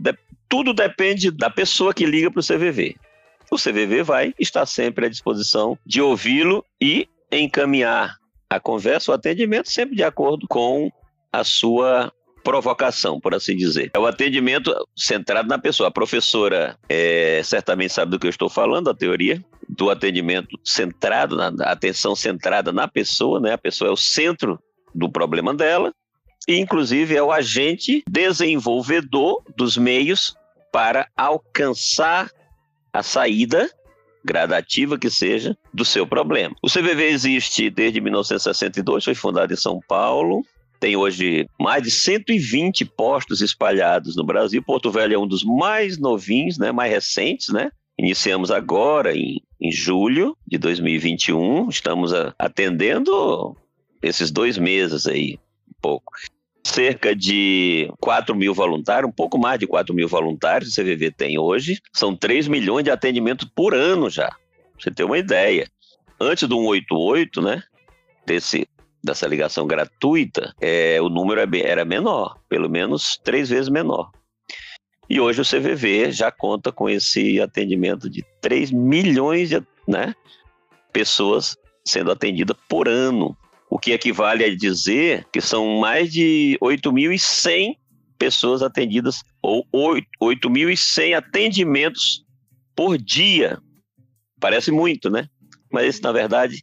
Tudo 0.48 0.74
depende 0.74 1.30
da 1.30 1.48
pessoa 1.48 1.94
que 1.94 2.04
liga 2.04 2.28
para 2.28 2.40
o 2.40 2.44
CVV 2.44 2.96
o 3.50 3.56
CVV 3.56 4.02
vai 4.02 4.34
estar 4.38 4.64
sempre 4.64 5.06
à 5.06 5.08
disposição 5.08 5.76
de 5.84 6.00
ouvi-lo 6.00 6.64
e 6.80 7.08
encaminhar 7.32 8.16
a 8.48 8.58
conversa, 8.58 9.10
o 9.10 9.14
atendimento, 9.14 9.70
sempre 9.70 9.96
de 9.96 10.02
acordo 10.02 10.46
com 10.48 10.90
a 11.32 11.44
sua 11.44 12.12
provocação, 12.42 13.20
por 13.20 13.34
assim 13.34 13.56
dizer. 13.56 13.90
É 13.94 13.98
o 13.98 14.06
atendimento 14.06 14.74
centrado 14.96 15.48
na 15.48 15.58
pessoa. 15.58 15.88
A 15.88 15.92
professora 15.92 16.76
é, 16.88 17.40
certamente 17.44 17.92
sabe 17.92 18.10
do 18.10 18.18
que 18.18 18.26
eu 18.26 18.30
estou 18.30 18.48
falando, 18.48 18.88
a 18.88 18.94
teoria 18.94 19.44
do 19.68 19.90
atendimento 19.90 20.58
centrado, 20.64 21.36
na 21.36 21.48
atenção 21.66 22.16
centrada 22.16 22.72
na 22.72 22.88
pessoa, 22.88 23.38
né? 23.38 23.52
A 23.52 23.58
pessoa 23.58 23.88
é 23.88 23.92
o 23.92 23.96
centro 23.96 24.58
do 24.94 25.08
problema 25.08 25.54
dela 25.54 25.92
e, 26.48 26.58
inclusive, 26.58 27.14
é 27.14 27.22
o 27.22 27.30
agente 27.30 28.02
desenvolvedor 28.08 29.42
dos 29.56 29.76
meios 29.76 30.34
para 30.72 31.08
alcançar 31.16 32.30
a 32.92 33.02
saída 33.02 33.70
gradativa 34.24 34.98
que 34.98 35.10
seja 35.10 35.56
do 35.72 35.84
seu 35.84 36.06
problema. 36.06 36.54
O 36.62 36.68
CVV 36.68 37.04
existe 37.08 37.70
desde 37.70 38.00
1962, 38.00 39.04
foi 39.04 39.14
fundado 39.14 39.52
em 39.52 39.56
São 39.56 39.80
Paulo, 39.88 40.44
tem 40.78 40.96
hoje 40.96 41.46
mais 41.58 41.82
de 41.82 41.90
120 41.90 42.84
postos 42.86 43.40
espalhados 43.40 44.16
no 44.16 44.24
Brasil. 44.24 44.62
Porto 44.62 44.90
Velho 44.90 45.14
é 45.14 45.18
um 45.18 45.26
dos 45.26 45.44
mais 45.44 45.98
novinhos, 45.98 46.58
né, 46.58 46.72
mais 46.72 46.90
recentes, 46.90 47.48
né? 47.48 47.70
Iniciamos 47.98 48.50
agora 48.50 49.14
em, 49.14 49.42
em 49.60 49.70
julho 49.70 50.34
de 50.46 50.56
2021, 50.56 51.68
estamos 51.68 52.14
a, 52.14 52.34
atendendo 52.38 53.54
esses 54.02 54.30
dois 54.30 54.56
meses 54.56 55.06
aí, 55.06 55.38
um 55.68 55.80
pouco 55.82 56.12
cerca 56.70 57.14
de 57.14 57.92
4 58.00 58.34
mil 58.34 58.54
voluntários, 58.54 59.08
um 59.08 59.12
pouco 59.12 59.38
mais 59.38 59.58
de 59.58 59.66
4 59.66 59.94
mil 59.94 60.08
voluntários 60.08 60.70
o 60.70 60.80
CVV 60.80 61.10
tem 61.10 61.38
hoje. 61.38 61.80
São 61.92 62.16
3 62.16 62.48
milhões 62.48 62.84
de 62.84 62.90
atendimentos 62.90 63.48
por 63.54 63.74
ano 63.74 64.08
já. 64.08 64.28
Pra 64.28 64.38
você 64.78 64.90
ter 64.90 65.04
uma 65.04 65.18
ideia. 65.18 65.68
Antes 66.20 66.48
do 66.48 66.56
188, 66.56 67.42
né? 67.42 67.62
Desse, 68.26 68.66
dessa 69.02 69.26
ligação 69.26 69.66
gratuita, 69.66 70.54
é, 70.60 71.00
o 71.00 71.08
número 71.08 71.40
é 71.40 71.60
era 71.60 71.84
menor, 71.84 72.38
pelo 72.48 72.68
menos 72.68 73.18
três 73.24 73.48
vezes 73.48 73.68
menor. 73.68 74.10
E 75.08 75.18
hoje 75.18 75.40
o 75.40 75.44
CVV 75.44 76.12
já 76.12 76.30
conta 76.30 76.70
com 76.70 76.88
esse 76.88 77.40
atendimento 77.40 78.08
de 78.08 78.24
3 78.40 78.70
milhões 78.70 79.48
de 79.48 79.60
né, 79.88 80.14
pessoas 80.92 81.56
sendo 81.84 82.12
atendidas 82.12 82.56
por 82.68 82.86
ano 82.86 83.36
o 83.70 83.78
que 83.78 83.92
equivale 83.92 84.44
a 84.44 84.54
dizer 84.54 85.24
que 85.32 85.40
são 85.40 85.78
mais 85.78 86.12
de 86.12 86.58
8.100 86.60 87.76
pessoas 88.18 88.62
atendidas, 88.62 89.22
ou 89.40 89.64
8.100 90.20 91.16
atendimentos 91.16 92.26
por 92.76 92.98
dia. 92.98 93.58
Parece 94.38 94.70
muito, 94.70 95.08
né? 95.08 95.28
Mas 95.72 95.94
isso, 95.94 96.02
na 96.02 96.12
verdade, 96.12 96.62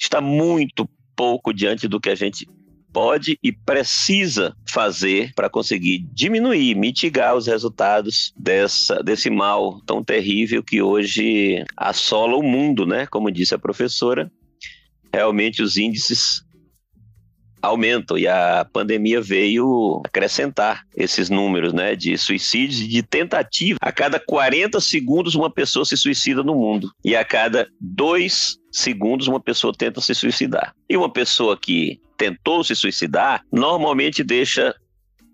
está 0.00 0.20
muito 0.20 0.88
pouco 1.16 1.52
diante 1.52 1.88
do 1.88 2.00
que 2.00 2.08
a 2.08 2.14
gente 2.14 2.48
pode 2.92 3.36
e 3.42 3.50
precisa 3.50 4.56
fazer 4.68 5.32
para 5.34 5.50
conseguir 5.50 6.06
diminuir, 6.12 6.76
mitigar 6.76 7.34
os 7.34 7.48
resultados 7.48 8.32
dessa, 8.36 9.02
desse 9.02 9.28
mal 9.28 9.80
tão 9.84 10.02
terrível 10.02 10.62
que 10.62 10.80
hoje 10.80 11.64
assola 11.76 12.36
o 12.36 12.42
mundo, 12.42 12.86
né? 12.86 13.06
Como 13.06 13.30
disse 13.30 13.54
a 13.54 13.58
professora, 13.58 14.30
realmente 15.12 15.62
os 15.62 15.76
índices 15.76 16.43
aumentam 17.64 18.18
e 18.18 18.26
a 18.26 18.66
pandemia 18.72 19.20
veio 19.20 20.02
acrescentar 20.04 20.82
esses 20.94 21.30
números, 21.30 21.72
né, 21.72 21.96
de 21.96 22.16
suicídios 22.18 22.80
e 22.80 22.88
de 22.88 23.02
tentativa. 23.02 23.78
A 23.80 23.92
cada 23.92 24.20
40 24.20 24.80
segundos 24.80 25.34
uma 25.34 25.50
pessoa 25.50 25.84
se 25.84 25.96
suicida 25.96 26.42
no 26.42 26.54
mundo 26.54 26.90
e 27.04 27.16
a 27.16 27.24
cada 27.24 27.68
dois 27.80 28.56
segundos 28.70 29.26
uma 29.28 29.40
pessoa 29.40 29.72
tenta 29.76 30.00
se 30.00 30.14
suicidar. 30.14 30.74
E 30.88 30.96
uma 30.96 31.10
pessoa 31.10 31.56
que 31.56 32.00
tentou 32.16 32.62
se 32.62 32.74
suicidar 32.74 33.42
normalmente 33.52 34.22
deixa 34.22 34.74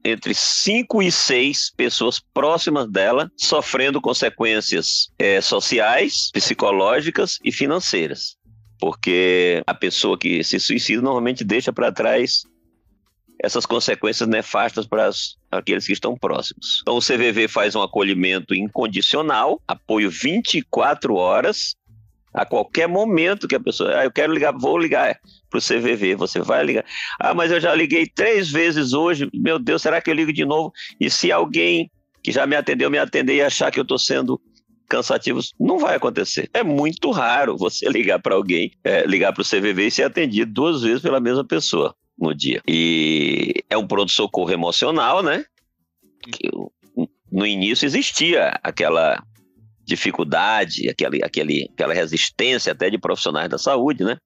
entre 0.03 0.33
5 0.33 1.03
e 1.03 1.13
6 1.13 1.73
pessoas 1.77 2.21
próximas 2.33 2.91
dela 2.91 3.31
sofrendo 3.37 4.01
consequências 4.01 5.11
é, 5.19 5.41
sociais, 5.43 6.31
psicológicas 6.33 7.39
e 7.45 7.53
financeiras 7.53 8.40
porque 8.81 9.63
a 9.67 9.75
pessoa 9.75 10.19
que 10.19 10.43
se 10.43 10.59
suicida 10.59 11.03
normalmente 11.03 11.45
deixa 11.45 11.73
para 11.73 11.93
trás 11.93 12.45
essas 13.43 13.65
consequências 13.65 14.29
nefastas 14.29 14.87
para 14.87 15.11
aqueles 15.51 15.87
que 15.87 15.93
estão 15.93 16.17
próximos. 16.17 16.81
Então 16.83 16.97
o 16.97 17.01
CVV 17.01 17.49
faz 17.49 17.75
um 17.75 17.83
acolhimento 17.83 18.55
incondicional, 18.55 19.61
apoio 19.67 20.11
24 20.11 21.15
horas, 21.15 21.75
a 22.33 22.45
qualquer 22.45 22.87
momento 22.87 23.49
que 23.49 23.57
a 23.57 23.61
pessoa, 23.61 23.99
ah, 23.99 24.05
eu 24.05 24.11
quero 24.11 24.33
ligar, 24.33 24.53
vou 24.53 24.79
ligar 24.79 25.19
para 25.49 25.59
o 25.59 25.63
CVV, 25.63 26.15
você 26.15 26.41
vai 26.41 26.63
ligar. 26.65 26.85
Ah, 27.19 27.35
mas 27.35 27.51
eu 27.51 27.61
já 27.61 27.75
liguei 27.75 28.07
três 28.07 28.51
vezes 28.51 28.93
hoje, 28.93 29.29
meu 29.35 29.59
Deus, 29.59 29.83
será 29.83 30.01
que 30.01 30.11
eu 30.11 30.15
ligo 30.15 30.33
de 30.33 30.45
novo? 30.45 30.73
E 31.01 31.11
se 31.11 31.33
alguém 31.33 31.91
que 32.23 32.31
já 32.31 32.47
me 32.47 32.55
atendeu 32.55 32.91
me 32.91 32.99
atender 32.99 33.37
e 33.37 33.43
achar 33.43 33.71
que 33.71 33.81
eu 33.81 33.83
estou 33.83 33.99
sendo 33.99 34.41
cansativos, 34.91 35.55
não 35.59 35.79
vai 35.79 35.95
acontecer. 35.95 36.51
É 36.53 36.63
muito 36.63 37.11
raro 37.11 37.57
você 37.57 37.89
ligar 37.89 38.19
para 38.19 38.35
alguém, 38.35 38.73
é, 38.85 39.07
ligar 39.07 39.33
para 39.33 39.43
o 39.43 39.45
CVV 39.45 39.87
e 39.87 39.91
ser 39.91 40.03
atendido 40.03 40.53
duas 40.53 40.83
vezes 40.83 41.01
pela 41.01 41.21
mesma 41.21 41.45
pessoa 41.45 41.95
no 42.19 42.35
dia. 42.35 42.61
E 42.69 43.55
é 43.71 43.79
um 43.79 43.87
pronto-socorro 43.87 44.51
emocional, 44.51 45.23
né? 45.23 45.45
Que 46.23 46.51
no 47.33 47.47
início 47.47 47.87
existia 47.87 48.59
aquela 48.63 49.23
dificuldade, 49.85 50.89
aquele, 50.89 51.25
aquele, 51.25 51.71
aquela 51.73 51.95
resistência 51.95 52.73
até 52.73 52.91
de 52.91 52.99
profissionais 52.99 53.49
da 53.49 53.59
saúde, 53.59 54.05
né? 54.05 54.19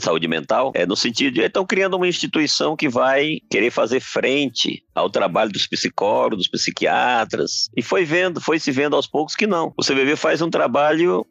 Saúde 0.00 0.26
mental, 0.28 0.72
é 0.74 0.86
no 0.86 0.96
sentido 0.96 1.34
de 1.34 1.40
estão 1.42 1.64
criando 1.64 1.96
uma 1.96 2.08
instituição 2.08 2.76
que 2.76 2.88
vai 2.88 3.38
querer 3.50 3.70
fazer 3.70 4.00
frente 4.00 4.84
ao 4.94 5.10
trabalho 5.10 5.52
dos 5.52 5.66
psicólogos, 5.66 6.38
dos 6.38 6.48
psiquiatras, 6.48 7.68
e 7.76 7.82
foi 7.82 8.04
vendo, 8.04 8.40
foi 8.40 8.58
se 8.58 8.70
vendo 8.70 8.96
aos 8.96 9.06
poucos 9.06 9.36
que 9.36 9.46
não. 9.46 9.72
O 9.78 9.84
CVV 9.84 10.16
faz 10.16 10.42
um 10.42 10.50
trabalho 10.50 11.26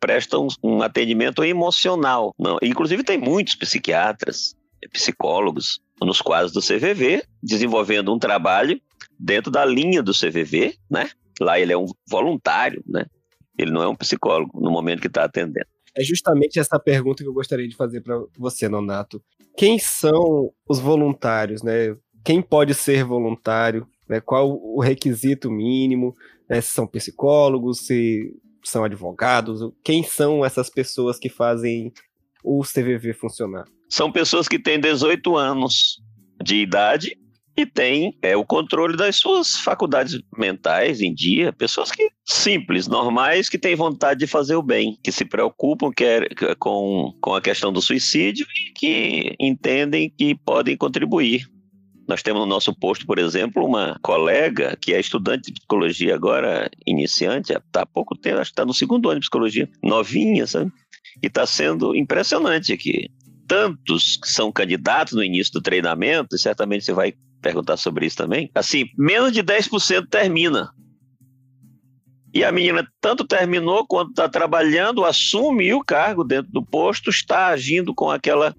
presta 0.00 0.38
um, 0.38 0.48
um 0.62 0.82
atendimento 0.82 1.44
emocional. 1.44 2.34
Não, 2.38 2.58
inclusive 2.62 3.04
tem 3.04 3.18
muitos 3.18 3.54
psiquiatras, 3.54 4.54
psicólogos 4.90 5.80
nos 6.00 6.20
quadros 6.20 6.52
do 6.52 6.60
CVV 6.60 7.22
desenvolvendo 7.42 8.12
um 8.12 8.18
trabalho 8.18 8.80
dentro 9.18 9.50
da 9.50 9.64
linha 9.64 10.02
do 10.02 10.12
CVV, 10.12 10.76
né? 10.90 11.08
Lá 11.40 11.58
ele 11.58 11.72
é 11.72 11.78
um 11.78 11.86
voluntário, 12.08 12.82
né? 12.86 13.06
Ele 13.56 13.70
não 13.70 13.82
é 13.82 13.88
um 13.88 13.94
psicólogo 13.94 14.60
no 14.60 14.70
momento 14.70 15.00
que 15.00 15.06
está 15.06 15.24
atendendo. 15.24 15.66
É 15.96 16.02
justamente 16.02 16.58
essa 16.58 16.78
pergunta 16.78 17.22
que 17.22 17.28
eu 17.28 17.34
gostaria 17.34 17.68
de 17.68 17.76
fazer 17.76 18.00
para 18.00 18.18
você, 18.38 18.68
Nonato. 18.68 19.22
Quem 19.56 19.78
são 19.78 20.50
os 20.68 20.78
voluntários, 20.78 21.62
né? 21.62 21.96
Quem 22.24 22.40
pode 22.40 22.74
ser 22.74 23.04
voluntário? 23.04 23.86
Né? 24.08 24.20
Qual 24.20 24.50
o 24.50 24.80
requisito 24.80 25.50
mínimo? 25.50 26.16
Né? 26.48 26.60
Se 26.60 26.70
são 26.72 26.86
psicólogos, 26.86 27.86
se 27.86 28.34
são 28.64 28.84
advogados? 28.84 29.60
Quem 29.84 30.02
são 30.02 30.44
essas 30.44 30.70
pessoas 30.70 31.18
que 31.18 31.28
fazem 31.28 31.92
o 32.42 32.62
CVV 32.62 33.12
funcionar? 33.12 33.64
São 33.88 34.10
pessoas 34.10 34.48
que 34.48 34.58
têm 34.58 34.80
18 34.80 35.36
anos 35.36 36.02
de 36.42 36.56
idade 36.56 37.18
e 37.56 37.66
têm 37.66 38.16
é, 38.22 38.36
o 38.36 38.44
controle 38.44 38.96
das 38.96 39.16
suas 39.16 39.56
faculdades 39.56 40.20
mentais 40.36 41.00
em 41.00 41.12
dia. 41.12 41.52
Pessoas 41.52 41.90
que 41.90 42.08
simples, 42.24 42.86
normais, 42.86 43.48
que 43.48 43.58
têm 43.58 43.74
vontade 43.74 44.20
de 44.20 44.26
fazer 44.26 44.56
o 44.56 44.62
bem, 44.62 44.98
que 45.02 45.12
se 45.12 45.24
preocupam 45.24 45.90
quer, 45.94 46.28
com, 46.58 47.12
com 47.20 47.34
a 47.34 47.40
questão 47.40 47.72
do 47.72 47.82
suicídio 47.82 48.46
e 48.56 48.72
que 48.72 49.34
entendem 49.38 50.10
que 50.16 50.34
podem 50.34 50.76
contribuir 50.76 51.46
nós 52.08 52.22
temos 52.22 52.40
no 52.40 52.46
nosso 52.46 52.74
posto, 52.74 53.06
por 53.06 53.18
exemplo, 53.18 53.64
uma 53.64 53.98
colega 54.02 54.76
que 54.80 54.92
é 54.92 55.00
estudante 55.00 55.46
de 55.46 55.52
psicologia 55.52 56.14
agora, 56.14 56.70
iniciante, 56.86 57.52
está 57.52 57.82
há 57.82 57.86
pouco 57.86 58.16
tempo, 58.16 58.38
acho 58.38 58.50
que 58.50 58.52
está 58.52 58.64
no 58.64 58.74
segundo 58.74 59.08
ano 59.08 59.20
de 59.20 59.24
psicologia, 59.24 59.68
novinha, 59.82 60.46
sabe? 60.46 60.70
E 61.22 61.26
está 61.26 61.46
sendo 61.46 61.94
impressionante 61.94 62.72
aqui. 62.72 63.08
Tantos 63.46 64.16
que 64.16 64.28
são 64.28 64.50
candidatos 64.50 65.14
no 65.14 65.22
início 65.22 65.52
do 65.52 65.62
treinamento, 65.62 66.36
certamente 66.38 66.84
você 66.84 66.92
vai 66.92 67.14
perguntar 67.42 67.76
sobre 67.76 68.06
isso 68.06 68.16
também, 68.16 68.50
assim, 68.54 68.86
menos 68.96 69.32
de 69.32 69.42
10% 69.42 70.08
termina. 70.08 70.70
E 72.34 72.42
a 72.42 72.50
menina 72.50 72.86
tanto 73.00 73.26
terminou 73.26 73.86
quanto 73.86 74.10
está 74.10 74.26
trabalhando, 74.26 75.04
assume 75.04 75.74
o 75.74 75.84
cargo 75.84 76.24
dentro 76.24 76.50
do 76.50 76.64
posto, 76.64 77.10
está 77.10 77.48
agindo 77.48 77.94
com 77.94 78.10
aquela 78.10 78.54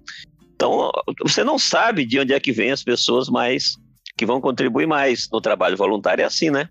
então, 0.54 0.90
você 1.20 1.42
não 1.42 1.58
sabe 1.58 2.06
de 2.06 2.18
onde 2.18 2.32
é 2.32 2.38
que 2.38 2.52
vem 2.52 2.70
as 2.70 2.82
pessoas 2.82 3.28
mais 3.28 3.76
que 4.16 4.24
vão 4.24 4.40
contribuir 4.40 4.86
mais 4.86 5.28
no 5.32 5.40
trabalho 5.40 5.76
voluntário, 5.76 6.22
é 6.22 6.24
assim, 6.24 6.50
né? 6.50 6.68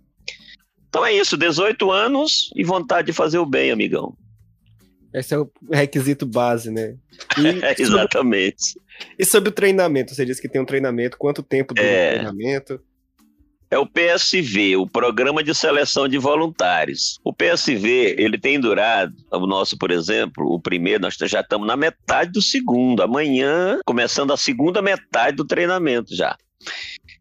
Então 0.88 1.05
é 1.05 1.13
isso, 1.13 1.36
18 1.36 1.91
anos 1.91 2.50
e 2.55 2.63
vontade 2.63 3.08
de 3.08 3.13
fazer 3.13 3.39
o 3.39 3.46
bem, 3.46 3.72
amigão. 3.72 4.15
Esse 5.13 5.36
é 5.36 5.38
o 5.38 5.50
requisito 5.72 6.25
base, 6.25 6.72
né? 6.72 6.96
E 7.38 7.48
Exatamente. 7.82 8.63
Sobre, 8.63 9.15
e 9.20 9.25
sobre 9.25 9.50
o 9.50 9.51
treinamento, 9.53 10.13
você 10.13 10.25
disse 10.25 10.41
que 10.41 10.50
tem 10.50 10.62
um 10.62 10.65
treinamento, 10.65 11.17
quanto 11.17 11.43
tempo 11.43 11.74
dura 11.74 11.88
é... 11.88 12.08
o 12.08 12.13
treinamento? 12.13 12.82
é 13.74 13.77
o 13.77 13.88
PSV, 13.88 14.75
o 14.77 14.88
Programa 14.88 15.43
de 15.43 15.53
Seleção 15.55 16.08
de 16.08 16.20
Voluntários. 16.20 17.20
O 17.24 17.34
PSV, 17.34 18.15
ele 18.20 18.38
tem 18.38 18.60
durado, 18.60 19.15
o 19.32 19.48
nosso, 19.48 19.77
por 19.77 19.89
exemplo, 19.89 20.46
o 20.46 20.62
primeiro, 20.62 21.01
nós 21.01 21.15
já 21.15 21.41
estamos 21.41 21.67
na 21.67 21.75
metade 21.75 22.32
do 22.32 22.41
segundo. 22.41 23.01
Amanhã, 23.01 23.79
começando 23.84 24.32
a 24.32 24.38
segunda 24.38 24.79
metade 24.79 25.38
do 25.38 25.46
treinamento 25.46 26.15
já. 26.15 26.38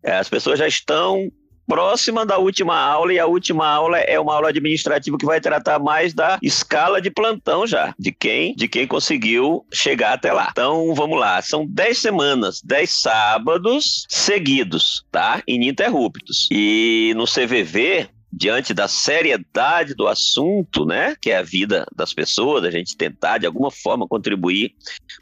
É, 0.03 0.17
as 0.17 0.29
pessoas 0.29 0.59
já 0.59 0.69
estão 0.69 1.33
próxima 1.67 2.27
da 2.27 2.39
última 2.39 2.77
aula, 2.77 3.13
e 3.13 3.19
a 3.19 3.27
última 3.27 3.67
aula 3.67 3.99
é 3.99 4.19
uma 4.19 4.35
aula 4.35 4.49
administrativa 4.49 5.17
que 5.19 5.27
vai 5.27 5.41
tratar 5.41 5.79
mais 5.79 6.13
da 6.13 6.39
escala 6.43 7.01
de 7.01 7.11
plantão 7.11 7.67
já, 7.67 7.95
de 7.99 8.13
quem, 8.13 8.55
de 8.55 8.69
quem 8.69 8.87
conseguiu 8.87 9.65
chegar 9.73 10.15
até 10.15 10.33
lá. 10.33 10.49
Então, 10.51 10.95
vamos 10.95 11.19
lá, 11.19 11.41
são 11.43 11.67
10 11.67 11.99
semanas, 11.99 12.61
10 12.63 13.03
sábados 13.03 14.07
seguidos, 14.09 15.05
tá? 15.11 15.43
Ininterruptos. 15.47 16.49
E 16.51 17.13
no 17.17 17.25
CVV, 17.25 18.09
diante 18.33 18.73
da 18.73 18.89
seriedade 18.89 19.95
do 19.95 20.09
assunto, 20.09 20.87
né, 20.87 21.15
que 21.21 21.31
é 21.31 21.37
a 21.37 21.43
vida 21.43 21.87
das 21.95 22.15
pessoas, 22.15 22.65
a 22.65 22.71
gente 22.71 22.97
tentar 22.97 23.39
de 23.39 23.47
alguma 23.47 23.71
forma 23.71 24.09
contribuir 24.09 24.75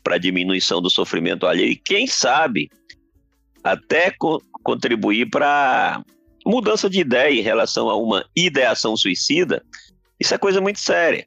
para 0.02 0.14
a 0.14 0.18
diminuição 0.18 0.80
do 0.80 0.88
sofrimento 0.88 1.46
alheio 1.46 1.72
e 1.72 1.76
quem 1.76 2.06
sabe 2.06 2.70
até 3.64 4.10
co 4.10 4.40
contribuir 4.62 5.28
para 5.28 6.02
mudança 6.46 6.88
de 6.88 7.00
ideia 7.00 7.38
em 7.38 7.42
relação 7.42 7.88
a 7.88 7.96
uma 7.96 8.24
ideação 8.34 8.96
suicida, 8.96 9.62
isso 10.18 10.34
é 10.34 10.38
coisa 10.38 10.60
muito 10.60 10.78
séria. 10.80 11.26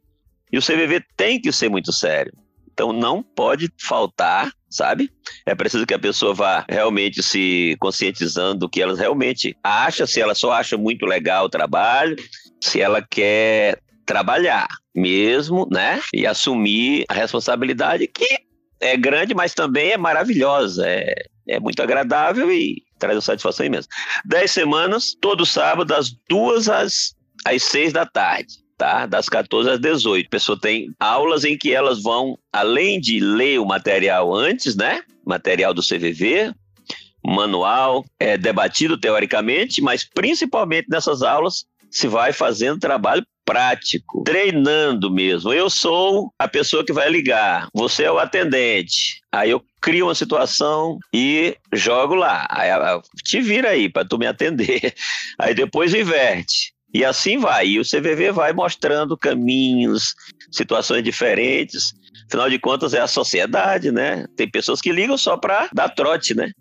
E 0.52 0.58
o 0.58 0.62
CVV 0.62 1.04
tem 1.18 1.42
que 1.42 1.52
ser 1.52 1.70
muito 1.70 1.92
sério. 1.92 2.32
Então 2.72 2.92
não 2.92 3.22
pode 3.22 3.72
faltar, 3.80 4.52
sabe? 4.70 5.10
É 5.46 5.54
preciso 5.54 5.86
que 5.86 5.94
a 5.94 6.00
pessoa 6.00 6.34
vá 6.34 6.66
realmente 6.68 7.22
se 7.22 7.76
conscientizando 7.80 8.60
do 8.60 8.70
que 8.70 8.82
ela 8.82 8.96
realmente 8.96 9.56
acha, 9.64 10.08
se 10.08 10.20
ela 10.20 10.34
só 10.34 10.52
acha 10.52 10.78
muito 10.78 11.06
legal 11.06 11.46
o 11.46 11.50
trabalho, 11.50 12.16
se 12.62 12.82
ela 12.82 13.02
quer 13.02 13.80
trabalhar 14.06 14.68
mesmo, 14.94 15.68
né? 15.72 16.02
E 16.14 16.26
assumir 16.26 17.06
a 17.08 17.14
responsabilidade 17.14 18.08
que 18.08 18.28
é 18.80 18.98
grande, 18.98 19.34
mas 19.34 19.54
também 19.54 19.92
é 19.92 19.98
maravilhosa, 19.98 20.86
é, 20.88 21.14
é 21.48 21.60
muito 21.60 21.82
agradável 21.82 22.52
e 22.52 22.83
traz 23.04 23.18
uma 23.18 23.22
satisfação 23.22 23.66
imensa. 23.66 23.88
Dez 24.24 24.52
semanas, 24.52 25.14
todo 25.20 25.46
sábado, 25.46 25.86
das 25.86 26.16
duas 26.30 26.70
às, 26.70 27.14
às 27.44 27.64
seis 27.64 27.92
da 27.92 28.06
tarde. 28.06 28.64
Tá? 28.78 29.06
Das 29.06 29.30
14 29.30 29.70
às 29.70 29.80
18. 29.80 30.26
A 30.26 30.30
pessoa 30.30 30.60
tem 30.60 30.90
aulas 31.00 31.44
em 31.44 31.58
que 31.58 31.74
elas 31.74 32.02
vão, 32.02 32.38
além 32.52 33.00
de 33.00 33.20
ler 33.20 33.60
o 33.60 33.66
material 33.66 34.34
antes, 34.34 34.76
né? 34.76 35.02
Material 35.26 35.74
do 35.74 35.82
CVV, 35.82 36.54
manual, 37.24 38.04
é 38.20 38.38
debatido 38.38 38.98
teoricamente, 38.98 39.82
mas 39.82 40.04
principalmente 40.04 40.88
nessas 40.90 41.22
aulas 41.22 41.66
se 41.92 42.08
vai 42.08 42.34
fazendo 42.34 42.80
trabalho 42.80 43.26
prático, 43.46 44.24
treinando 44.24 45.12
mesmo. 45.12 45.54
Eu 45.54 45.70
sou 45.70 46.34
a 46.40 46.48
pessoa 46.48 46.84
que 46.84 46.94
vai 46.94 47.10
ligar, 47.10 47.68
você 47.74 48.04
é 48.04 48.12
o 48.12 48.18
atendente. 48.18 49.22
Aí 49.32 49.50
eu 49.50 49.62
crio 49.84 50.08
uma 50.08 50.16
situação 50.16 50.98
e 51.14 51.58
jogo 51.74 52.16
lá. 52.16 52.48
Aí, 52.50 52.70
te 53.26 53.42
vira 53.42 53.72
aí 53.72 53.90
para 53.90 54.08
tu 54.08 54.18
me 54.18 54.26
atender. 54.26 54.94
Aí 55.38 55.54
depois 55.54 55.94
inverte. 55.94 56.74
E 56.94 57.04
assim 57.04 57.38
vai. 57.38 57.68
E 57.68 57.80
o 57.80 57.84
CVV 57.84 58.32
vai 58.32 58.54
mostrando 58.54 59.18
caminhos, 59.18 60.16
situações 60.50 61.04
diferentes. 61.04 61.94
Afinal 62.28 62.50
de 62.50 62.58
contas, 62.58 62.94
é 62.94 63.02
a 63.02 63.08
sociedade, 63.08 63.92
né? 63.92 64.26
Tem 64.38 64.50
pessoas 64.50 64.80
que 64.80 64.92
ligam 64.92 65.18
só 65.18 65.36
para 65.36 65.68
dar 65.74 65.90
trote, 65.90 66.34
né? 66.34 66.52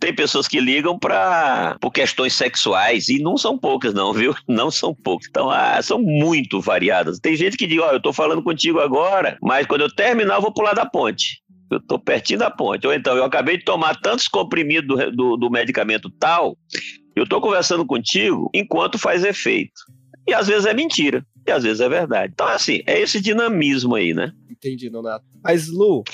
Tem 0.00 0.14
pessoas 0.14 0.48
que 0.48 0.58
ligam 0.58 0.98
para 0.98 1.76
por 1.78 1.90
questões 1.90 2.32
sexuais 2.32 3.10
e 3.10 3.18
não 3.20 3.36
são 3.36 3.58
poucas 3.58 3.92
não, 3.92 4.14
viu? 4.14 4.34
Não 4.48 4.70
são 4.70 4.94
poucas. 4.94 5.28
Então, 5.28 5.50
ah, 5.50 5.82
são 5.82 6.00
muito 6.00 6.62
variadas. 6.62 7.18
Tem 7.18 7.36
gente 7.36 7.58
que 7.58 7.66
diz, 7.66 7.78
ó, 7.78 7.90
oh, 7.90 7.92
eu 7.92 8.00
tô 8.00 8.10
falando 8.10 8.42
contigo 8.42 8.80
agora, 8.80 9.36
mas 9.42 9.66
quando 9.66 9.82
eu 9.82 9.94
terminar 9.94 10.36
eu 10.36 10.42
vou 10.42 10.54
pular 10.54 10.72
da 10.72 10.86
ponte. 10.86 11.42
Eu 11.70 11.80
tô 11.80 11.98
pertinho 11.98 12.38
da 12.38 12.50
ponte. 12.50 12.86
Ou 12.86 12.92
então, 12.92 13.16
eu 13.16 13.24
acabei 13.24 13.58
de 13.58 13.64
tomar 13.64 14.00
tantos 14.00 14.26
comprimidos 14.26 14.98
do, 14.98 15.10
do, 15.12 15.36
do 15.36 15.50
medicamento 15.50 16.10
tal, 16.10 16.56
eu 17.14 17.26
tô 17.28 17.40
conversando 17.40 17.86
contigo 17.86 18.50
enquanto 18.54 18.98
faz 18.98 19.24
efeito. 19.24 19.80
E 20.26 20.34
às 20.34 20.46
vezes 20.46 20.66
é 20.66 20.74
mentira, 20.74 21.24
e 21.46 21.50
às 21.50 21.62
vezes 21.62 21.80
é 21.80 21.88
verdade. 21.88 22.32
Então, 22.32 22.46
assim, 22.46 22.80
é 22.86 23.00
esse 23.00 23.20
dinamismo 23.20 23.94
aí, 23.94 24.14
né? 24.14 24.32
Entendi, 24.50 24.90
Donato. 24.90 25.24
Mas, 25.42 25.68
Lu, 25.68 26.04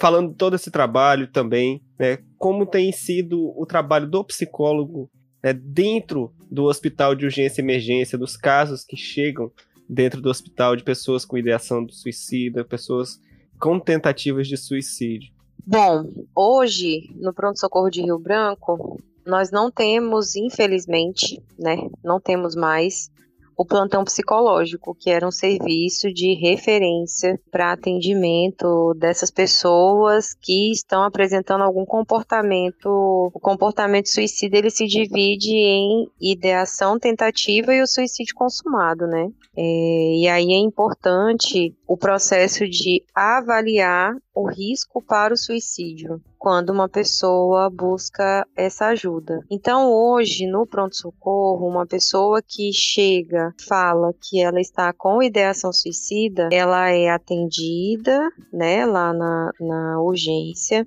falando 0.00 0.34
todo 0.34 0.56
esse 0.56 0.70
trabalho 0.70 1.28
também, 1.28 1.82
né, 1.98 2.18
como 2.36 2.66
tem 2.66 2.90
sido 2.92 3.52
o 3.56 3.66
trabalho 3.66 4.08
do 4.08 4.24
psicólogo 4.24 5.10
né, 5.42 5.52
dentro 5.52 6.32
do 6.50 6.64
hospital 6.64 7.14
de 7.14 7.24
urgência 7.24 7.60
e 7.60 7.64
emergência, 7.64 8.18
dos 8.18 8.36
casos 8.36 8.84
que 8.84 8.96
chegam 8.96 9.52
dentro 9.88 10.20
do 10.20 10.28
hospital 10.28 10.76
de 10.76 10.84
pessoas 10.84 11.24
com 11.24 11.38
ideação 11.38 11.84
do 11.84 11.92
suicídio, 11.92 12.64
pessoas 12.64 13.18
com 13.58 13.78
tentativas 13.78 14.46
de 14.46 14.56
suicídio. 14.56 15.32
Bom, 15.66 16.04
hoje 16.34 17.10
no 17.16 17.32
pronto-socorro 17.32 17.90
de 17.90 18.00
Rio 18.02 18.18
Branco, 18.18 19.00
nós 19.26 19.50
não 19.50 19.70
temos, 19.70 20.34
infelizmente, 20.34 21.42
né, 21.58 21.76
não 22.02 22.18
temos 22.18 22.54
mais 22.54 23.10
o 23.58 23.64
plantão 23.64 24.04
psicológico, 24.04 24.94
que 24.94 25.10
era 25.10 25.26
um 25.26 25.32
serviço 25.32 26.12
de 26.12 26.32
referência 26.34 27.40
para 27.50 27.72
atendimento 27.72 28.94
dessas 28.94 29.32
pessoas 29.32 30.32
que 30.32 30.70
estão 30.70 31.02
apresentando 31.02 31.64
algum 31.64 31.84
comportamento. 31.84 32.86
O 32.86 33.40
comportamento 33.40 34.08
suicida 34.08 34.56
ele 34.56 34.70
se 34.70 34.86
divide 34.86 35.50
em 35.50 36.08
ideação, 36.20 37.00
tentativa 37.00 37.74
e 37.74 37.82
o 37.82 37.86
suicídio 37.88 38.36
consumado, 38.36 39.08
né? 39.08 39.28
É, 39.56 40.14
e 40.14 40.28
aí 40.28 40.52
é 40.52 40.58
importante 40.58 41.74
o 41.84 41.96
processo 41.96 42.64
de 42.68 43.02
avaliar 43.12 44.14
o 44.32 44.48
risco 44.48 45.02
para 45.02 45.34
o 45.34 45.36
suicídio 45.36 46.22
quando 46.38 46.70
uma 46.70 46.88
pessoa 46.88 47.68
busca 47.68 48.46
essa 48.56 48.86
ajuda. 48.86 49.44
Então, 49.50 49.92
hoje, 49.92 50.46
no 50.46 50.66
pronto-socorro, 50.66 51.68
uma 51.68 51.86
pessoa 51.86 52.40
que 52.40 52.72
chega, 52.72 53.52
fala 53.66 54.12
que 54.20 54.40
ela 54.40 54.60
está 54.60 54.92
com 54.92 55.22
ideação 55.22 55.72
suicida, 55.72 56.48
ela 56.52 56.90
é 56.90 57.10
atendida, 57.10 58.30
né, 58.52 58.86
lá 58.86 59.12
na, 59.12 59.50
na 59.60 60.00
urgência, 60.00 60.86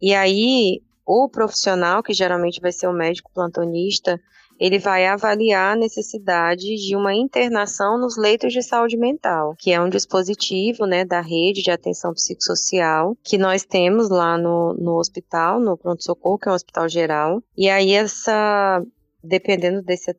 e 0.00 0.14
aí 0.14 0.82
o 1.06 1.28
profissional, 1.28 2.02
que 2.02 2.12
geralmente 2.12 2.60
vai 2.60 2.72
ser 2.72 2.86
o 2.86 2.92
médico 2.92 3.30
plantonista, 3.34 4.20
ele 4.58 4.78
vai 4.78 5.06
avaliar 5.06 5.74
a 5.74 5.78
necessidade 5.78 6.76
de 6.76 6.96
uma 6.96 7.14
internação 7.14 7.98
nos 7.98 8.16
leitos 8.16 8.52
de 8.52 8.62
saúde 8.62 8.96
mental, 8.96 9.54
que 9.58 9.72
é 9.72 9.80
um 9.80 9.88
dispositivo 9.88 10.86
né, 10.86 11.04
da 11.04 11.20
rede 11.20 11.62
de 11.62 11.70
atenção 11.70 12.12
psicossocial 12.12 13.16
que 13.22 13.38
nós 13.38 13.64
temos 13.64 14.08
lá 14.08 14.38
no, 14.38 14.74
no 14.74 14.98
hospital, 14.98 15.60
no 15.60 15.76
pronto-socorro, 15.76 16.38
que 16.38 16.48
é 16.48 16.52
um 16.52 16.54
hospital 16.54 16.88
geral. 16.88 17.42
E 17.56 17.68
aí 17.68 17.92
essa 17.92 18.82
dependendo 19.22 19.82
desse, 19.82 20.10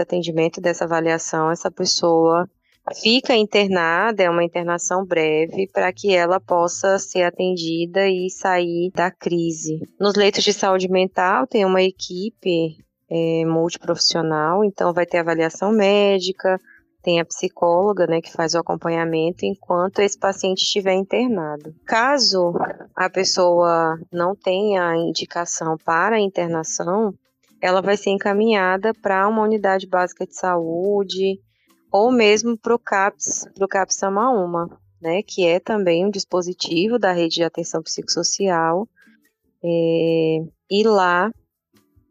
atendimento, 0.00 0.60
dessa 0.60 0.84
avaliação, 0.84 1.50
essa 1.50 1.70
pessoa 1.70 2.48
fica 3.02 3.34
internada, 3.34 4.22
é 4.22 4.30
uma 4.30 4.44
internação 4.44 5.04
breve, 5.04 5.68
para 5.72 5.92
que 5.92 6.14
ela 6.14 6.40
possa 6.40 6.98
ser 6.98 7.22
atendida 7.22 8.08
e 8.08 8.30
sair 8.30 8.90
da 8.94 9.10
crise. 9.10 9.80
Nos 10.00 10.14
leitos 10.14 10.44
de 10.44 10.52
saúde 10.52 10.88
mental, 10.88 11.46
tem 11.46 11.64
uma 11.64 11.82
equipe 11.82 12.76
é, 13.10 13.44
multiprofissional, 13.44 14.64
então 14.64 14.92
vai 14.92 15.06
ter 15.06 15.18
avaliação 15.18 15.72
médica, 15.72 16.60
tem 17.02 17.20
a 17.20 17.24
psicóloga, 17.24 18.04
né, 18.06 18.20
que 18.20 18.32
faz 18.32 18.54
o 18.54 18.58
acompanhamento 18.58 19.46
enquanto 19.46 20.00
esse 20.00 20.18
paciente 20.18 20.62
estiver 20.62 20.94
internado. 20.94 21.72
Caso 21.86 22.52
a 22.96 23.08
pessoa 23.08 23.96
não 24.12 24.34
tenha 24.34 24.96
indicação 24.96 25.76
para 25.84 26.16
a 26.16 26.20
internação, 26.20 27.14
ela 27.60 27.80
vai 27.80 27.96
ser 27.96 28.10
encaminhada 28.10 28.92
para 28.92 29.28
uma 29.28 29.42
unidade 29.42 29.86
básica 29.86 30.26
de 30.26 30.34
saúde 30.34 31.40
ou 31.92 32.10
mesmo 32.10 32.58
para 32.58 32.74
o 32.74 32.78
CAPS, 32.78 33.48
para 33.54 33.64
o 33.64 33.68
CAPS 33.68 33.96
Samaúma, 33.96 34.68
né, 35.00 35.22
que 35.22 35.46
é 35.46 35.60
também 35.60 36.04
um 36.04 36.10
dispositivo 36.10 36.98
da 36.98 37.12
rede 37.12 37.36
de 37.36 37.44
atenção 37.44 37.82
psicossocial. 37.82 38.88
É, 39.64 40.38
e 40.70 40.82
lá 40.82 41.30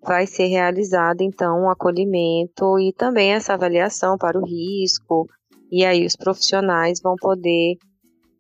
vai 0.06 0.28
ser 0.28 0.46
realizado 0.46 1.22
então 1.22 1.63
um 1.63 1.70
acolhimento 1.70 2.80
e 2.80 2.94
também 2.94 3.34
essa 3.34 3.54
avaliação 3.54 4.18
para 4.18 4.39
o 4.39 4.46
risco, 4.46 5.28
e 5.72 5.84
aí 5.84 6.06
os 6.06 6.15
profissionais 6.15 7.02
vão 7.02 7.15
poder 7.15 7.76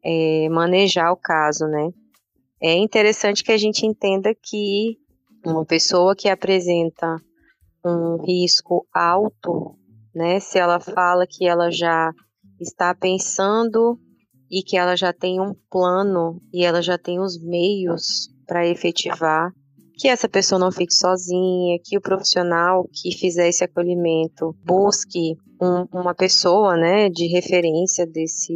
é, 0.03 0.47
manejar 0.49 1.11
o 1.11 1.17
caso, 1.17 1.65
né? 1.65 1.89
É 2.61 2.73
interessante 2.73 3.43
que 3.43 3.51
a 3.51 3.57
gente 3.57 3.85
entenda 3.85 4.33
que 4.33 4.97
uma 5.45 5.65
pessoa 5.65 6.15
que 6.15 6.29
apresenta 6.29 7.17
um 7.83 8.23
risco 8.23 8.87
alto, 8.93 9.75
né, 10.13 10.39
se 10.39 10.57
ela 10.57 10.79
fala 10.79 11.27
que 11.27 11.47
ela 11.47 11.69
já 11.69 12.11
está 12.59 12.95
pensando 12.95 13.99
e 14.49 14.63
que 14.63 14.77
ela 14.77 14.95
já 14.95 15.11
tem 15.13 15.39
um 15.39 15.53
plano 15.69 16.41
e 16.53 16.63
ela 16.63 16.81
já 16.81 16.97
tem 16.97 17.19
os 17.19 17.37
meios 17.39 18.29
para 18.47 18.67
efetivar, 18.67 19.51
que 19.97 20.07
essa 20.07 20.27
pessoa 20.27 20.59
não 20.59 20.71
fique 20.71 20.93
sozinha, 20.93 21.79
que 21.83 21.97
o 21.97 22.01
profissional 22.01 22.87
que 22.91 23.15
fizer 23.17 23.47
esse 23.47 23.63
acolhimento 23.63 24.55
busque 24.63 25.35
um, 25.61 25.99
uma 25.99 26.13
pessoa, 26.13 26.75
né, 26.75 27.09
de 27.09 27.27
referência 27.27 28.05
desse 28.05 28.53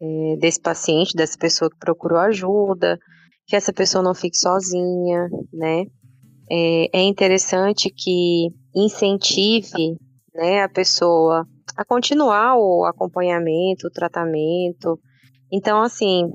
é, 0.00 0.36
desse 0.38 0.60
paciente, 0.60 1.16
dessa 1.16 1.38
pessoa 1.38 1.70
que 1.70 1.78
procurou 1.78 2.18
ajuda, 2.18 2.98
que 3.46 3.56
essa 3.56 3.72
pessoa 3.72 4.04
não 4.04 4.14
fique 4.14 4.36
sozinha, 4.36 5.28
né? 5.52 5.84
É, 6.50 7.00
é 7.00 7.02
interessante 7.02 7.90
que 7.90 8.48
incentive, 8.74 9.96
né, 10.34 10.62
a 10.62 10.68
pessoa 10.68 11.46
a 11.76 11.84
continuar 11.84 12.56
o 12.56 12.84
acompanhamento, 12.84 13.86
o 13.86 13.90
tratamento. 13.90 14.98
Então, 15.52 15.82
assim, 15.82 16.30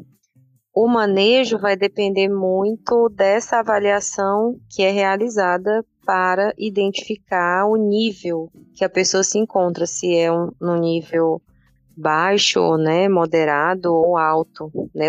o 0.73 0.87
manejo 0.87 1.57
vai 1.57 1.75
depender 1.75 2.29
muito 2.29 3.09
dessa 3.09 3.59
avaliação 3.59 4.57
que 4.69 4.81
é 4.83 4.89
realizada 4.89 5.85
para 6.05 6.53
identificar 6.57 7.65
o 7.65 7.75
nível 7.75 8.49
que 8.73 8.83
a 8.83 8.89
pessoa 8.89 9.23
se 9.23 9.37
encontra, 9.37 9.85
se 9.85 10.15
é 10.15 10.31
um, 10.31 10.49
no 10.59 10.77
nível 10.77 11.41
baixo, 11.95 12.77
né, 12.77 13.07
moderado 13.09 13.93
ou 13.93 14.17
alto, 14.17 14.71
né, 14.95 15.07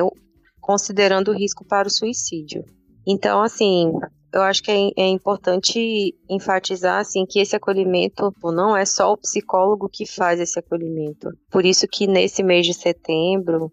considerando 0.61 1.31
o 1.31 1.35
risco 1.35 1.64
para 1.64 1.88
o 1.88 1.90
suicídio. 1.90 2.64
Então, 3.07 3.40
assim, 3.40 3.92
eu 4.33 4.42
acho 4.42 4.62
que 4.62 4.70
é, 4.70 4.90
é, 4.96 5.09
importante 5.09 6.14
enfatizar 6.29 7.01
assim 7.01 7.25
que 7.27 7.38
esse 7.38 7.55
acolhimento 7.55 8.35
não 8.44 8.77
é 8.77 8.85
só 8.85 9.12
o 9.12 9.18
psicólogo 9.18 9.88
que 9.88 10.07
faz 10.07 10.40
esse 10.40 10.59
acolhimento. 10.59 11.31
Por 11.51 11.64
isso 11.64 11.87
que 11.87 12.07
nesse 12.07 12.42
mês 12.42 12.66
de 12.66 12.75
setembro 12.75 13.72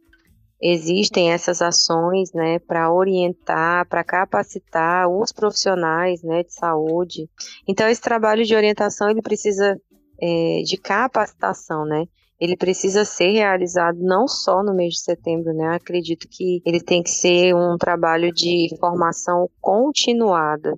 existem 0.61 1.31
essas 1.31 1.61
ações, 1.61 2.31
né, 2.33 2.59
para 2.59 2.91
orientar, 2.91 3.87
para 3.87 4.03
capacitar 4.03 5.07
os 5.07 5.31
profissionais, 5.31 6.21
né, 6.21 6.43
de 6.43 6.53
saúde. 6.53 7.29
Então 7.67 7.87
esse 7.87 8.01
trabalho 8.01 8.43
de 8.43 8.55
orientação 8.55 9.09
ele 9.09 9.21
precisa 9.21 9.79
é, 10.21 10.61
de 10.63 10.77
capacitação, 10.77 11.85
né? 11.85 12.05
Ele 12.39 12.55
precisa 12.55 13.03
ser 13.03 13.31
realizado 13.31 13.97
não 13.99 14.27
só 14.27 14.63
no 14.63 14.73
mês 14.73 14.93
de 14.93 15.01
setembro, 15.01 15.53
né? 15.53 15.65
Eu 15.65 15.71
acredito 15.71 16.27
que 16.29 16.61
ele 16.65 16.81
tem 16.81 17.03
que 17.03 17.09
ser 17.09 17.53
um 17.53 17.77
trabalho 17.77 18.31
de 18.31 18.69
formação 18.79 19.49
continuada 19.59 20.73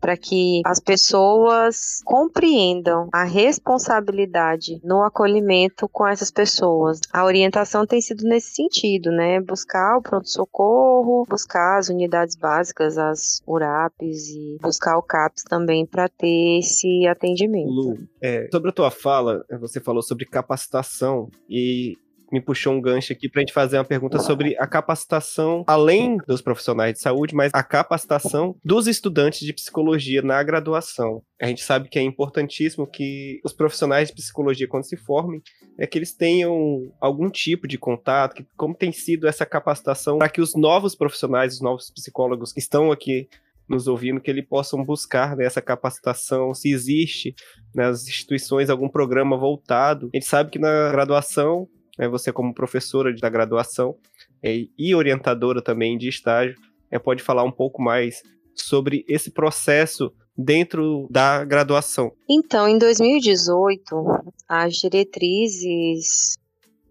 para 0.00 0.16
que 0.16 0.60
as 0.64 0.80
pessoas 0.80 2.00
compreendam 2.04 3.08
a 3.12 3.24
responsabilidade 3.24 4.80
no 4.84 5.02
acolhimento 5.02 5.88
com 5.88 6.06
essas 6.06 6.30
pessoas. 6.30 7.00
A 7.12 7.24
orientação 7.24 7.86
tem 7.86 8.00
sido 8.00 8.24
nesse 8.24 8.54
sentido, 8.54 9.10
né? 9.10 9.40
Buscar 9.40 9.98
o 9.98 10.02
pronto-socorro, 10.02 11.26
buscar 11.28 11.78
as 11.78 11.88
unidades 11.88 12.36
básicas, 12.36 12.98
as 12.98 13.40
URAPs 13.46 14.28
e 14.28 14.58
buscar 14.60 14.96
o 14.96 15.02
CAPS 15.02 15.44
também 15.44 15.86
para 15.86 16.08
ter 16.08 16.58
esse 16.58 17.06
atendimento. 17.06 17.68
Lu, 17.68 17.98
é, 18.20 18.48
sobre 18.50 18.70
a 18.70 18.72
tua 18.72 18.90
fala, 18.90 19.44
você 19.60 19.80
falou 19.80 20.02
sobre 20.02 20.24
capacitação 20.26 21.28
e 21.48 21.96
me 22.32 22.40
puxou 22.40 22.72
um 22.72 22.80
gancho 22.80 23.12
aqui 23.12 23.28
para 23.28 23.40
a 23.40 23.42
gente 23.42 23.52
fazer 23.52 23.78
uma 23.78 23.84
pergunta 23.84 24.18
sobre 24.18 24.56
a 24.58 24.66
capacitação, 24.66 25.64
além 25.66 26.16
dos 26.26 26.40
profissionais 26.40 26.94
de 26.94 27.00
saúde, 27.00 27.34
mas 27.34 27.52
a 27.54 27.62
capacitação 27.62 28.56
dos 28.64 28.86
estudantes 28.86 29.40
de 29.40 29.52
psicologia 29.52 30.22
na 30.22 30.42
graduação. 30.42 31.22
A 31.40 31.46
gente 31.46 31.62
sabe 31.62 31.88
que 31.88 31.98
é 31.98 32.02
importantíssimo 32.02 32.86
que 32.86 33.40
os 33.44 33.52
profissionais 33.52 34.08
de 34.08 34.14
psicologia, 34.14 34.66
quando 34.66 34.84
se 34.84 34.96
formem, 34.96 35.42
é 35.78 35.86
que 35.86 35.98
eles 35.98 36.12
tenham 36.12 36.92
algum 37.00 37.30
tipo 37.30 37.68
de 37.68 37.78
contato, 37.78 38.34
que, 38.34 38.46
como 38.56 38.74
tem 38.74 38.90
sido 38.90 39.28
essa 39.28 39.44
capacitação 39.44 40.18
para 40.18 40.28
que 40.28 40.40
os 40.40 40.54
novos 40.54 40.94
profissionais, 40.94 41.54
os 41.54 41.60
novos 41.60 41.90
psicólogos 41.90 42.52
que 42.52 42.60
estão 42.60 42.90
aqui 42.90 43.28
nos 43.68 43.88
ouvindo, 43.88 44.20
que 44.20 44.30
eles 44.30 44.46
possam 44.46 44.84
buscar 44.84 45.36
né, 45.36 45.44
essa 45.44 45.60
capacitação, 45.60 46.54
se 46.54 46.70
existe 46.70 47.34
nas 47.74 48.06
instituições 48.06 48.70
algum 48.70 48.88
programa 48.88 49.36
voltado. 49.36 50.08
A 50.14 50.16
gente 50.16 50.26
sabe 50.26 50.50
que 50.50 50.58
na 50.58 50.90
graduação 50.90 51.68
é 51.98 52.08
você 52.08 52.32
como 52.32 52.54
professora 52.54 53.14
da 53.14 53.28
graduação 53.28 53.96
é, 54.42 54.64
e 54.78 54.94
orientadora 54.94 55.62
também 55.62 55.96
de 55.96 56.08
estágio, 56.08 56.56
é, 56.90 56.98
pode 56.98 57.22
falar 57.22 57.42
um 57.42 57.52
pouco 57.52 57.82
mais 57.82 58.22
sobre 58.54 59.04
esse 59.08 59.30
processo 59.30 60.12
dentro 60.36 61.06
da 61.10 61.44
graduação. 61.44 62.12
Então, 62.28 62.68
em 62.68 62.78
2018, 62.78 63.84
as 64.48 64.74
diretrizes 64.74 66.36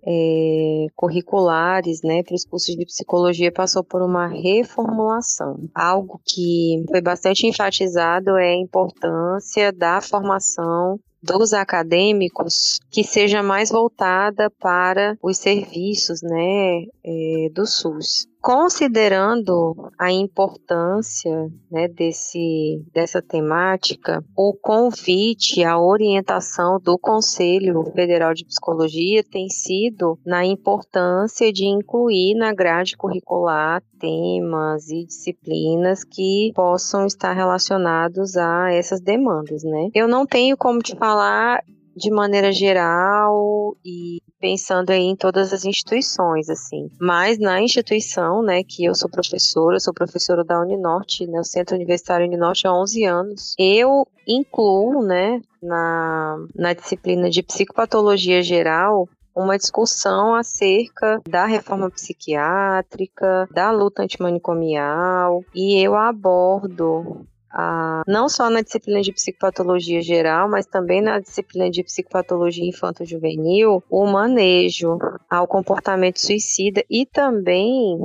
é, 0.08 0.86
curriculares 0.96 2.02
né, 2.04 2.22
para 2.24 2.36
os 2.36 2.46
cursos 2.46 2.76
de 2.76 2.86
psicologia 2.86 3.52
passou 3.52 3.84
por 3.84 4.02
uma 4.02 4.28
reformulação. 4.28 5.68
Algo 5.74 6.20
que 6.24 6.84
foi 6.90 7.02
bastante 7.02 7.48
enfatizado 7.48 8.38
é 8.38 8.54
a 8.54 8.62
importância 8.62 9.72
da 9.72 10.02
formação 10.02 11.00
dos 11.26 11.54
acadêmicos 11.54 12.80
que 12.92 13.04
seja 13.04 13.42
mais 13.42 13.70
voltada 13.70 14.50
para 14.60 15.18
os 15.22 15.38
serviços 15.38 16.22
né, 16.22 16.86
é, 17.04 17.50
do 17.52 17.66
SUS. 17.66 18.28
Considerando 18.46 19.76
a 19.98 20.12
importância 20.12 21.52
né, 21.72 21.88
desse, 21.88 22.80
dessa 22.94 23.20
temática, 23.20 24.24
o 24.38 24.54
convite, 24.54 25.64
a 25.64 25.80
orientação 25.80 26.80
do 26.80 26.96
Conselho 26.96 27.84
Federal 27.96 28.36
de 28.36 28.46
Psicologia 28.46 29.24
tem 29.24 29.50
sido 29.50 30.20
na 30.24 30.46
importância 30.46 31.52
de 31.52 31.66
incluir 31.66 32.36
na 32.36 32.54
grade 32.54 32.96
curricular 32.96 33.82
temas 34.00 34.90
e 34.90 35.06
disciplinas 35.06 36.04
que 36.04 36.52
possam 36.54 37.08
estar 37.08 37.34
relacionados 37.34 38.38
a 38.38 38.72
essas 38.72 39.02
demandas, 39.02 39.64
né? 39.64 39.90
Eu 39.92 40.08
não 40.08 40.24
tenho 40.24 40.56
como 40.56 40.84
te 40.84 40.96
falar 40.96 41.64
de 41.96 42.12
maneira 42.12 42.52
geral 42.52 43.76
e 43.84 44.22
pensando 44.40 44.92
aí 44.92 45.04
em 45.04 45.16
todas 45.16 45.54
as 45.54 45.66
instituições, 45.66 46.50
assim. 46.50 46.90
Mas 47.00 47.40
na 47.40 47.62
instituição, 47.62 48.44
né, 48.44 48.64
que 48.64 48.86
eu 48.86 48.94
sou 48.94 49.10
professora, 49.10 49.78
eu 49.78 49.80
sou 49.80 49.94
professora 49.94 50.44
da 50.44 50.60
Uninorte, 50.60 51.26
né, 51.26 51.40
o 51.40 51.44
Centro 51.44 51.76
Universitário 51.76 52.28
Uninorte 52.28 52.68
há 52.68 52.74
11 52.74 53.06
anos, 53.06 53.56
eu 53.58 54.06
incluo, 54.28 55.04
né, 55.04 55.42
na, 55.62 56.38
na 56.54 56.74
disciplina 56.74 57.30
de 57.30 57.42
psicopatologia 57.42 58.44
geral, 58.44 59.08
uma 59.36 59.58
discussão 59.58 60.34
acerca 60.34 61.22
da 61.28 61.46
reforma 61.46 61.90
psiquiátrica, 61.90 63.48
da 63.52 63.70
luta 63.72 64.04
antimanicomial, 64.04 65.44
e 65.54 65.84
eu 65.84 65.96
abordo 65.96 67.26
a, 67.58 68.04
não 68.06 68.28
só 68.28 68.50
na 68.50 68.62
disciplina 68.62 69.02
de 69.02 69.14
psicopatologia 69.14 70.02
geral, 70.02 70.50
mas 70.50 70.66
também 70.66 71.02
na 71.02 71.20
disciplina 71.20 71.70
de 71.70 71.84
psicopatologia 71.84 72.68
infanto-juvenil, 72.68 73.82
o 73.90 74.06
manejo 74.06 75.00
ao 75.30 75.48
comportamento 75.48 76.20
suicida 76.20 76.84
e 76.90 77.06
também 77.06 77.98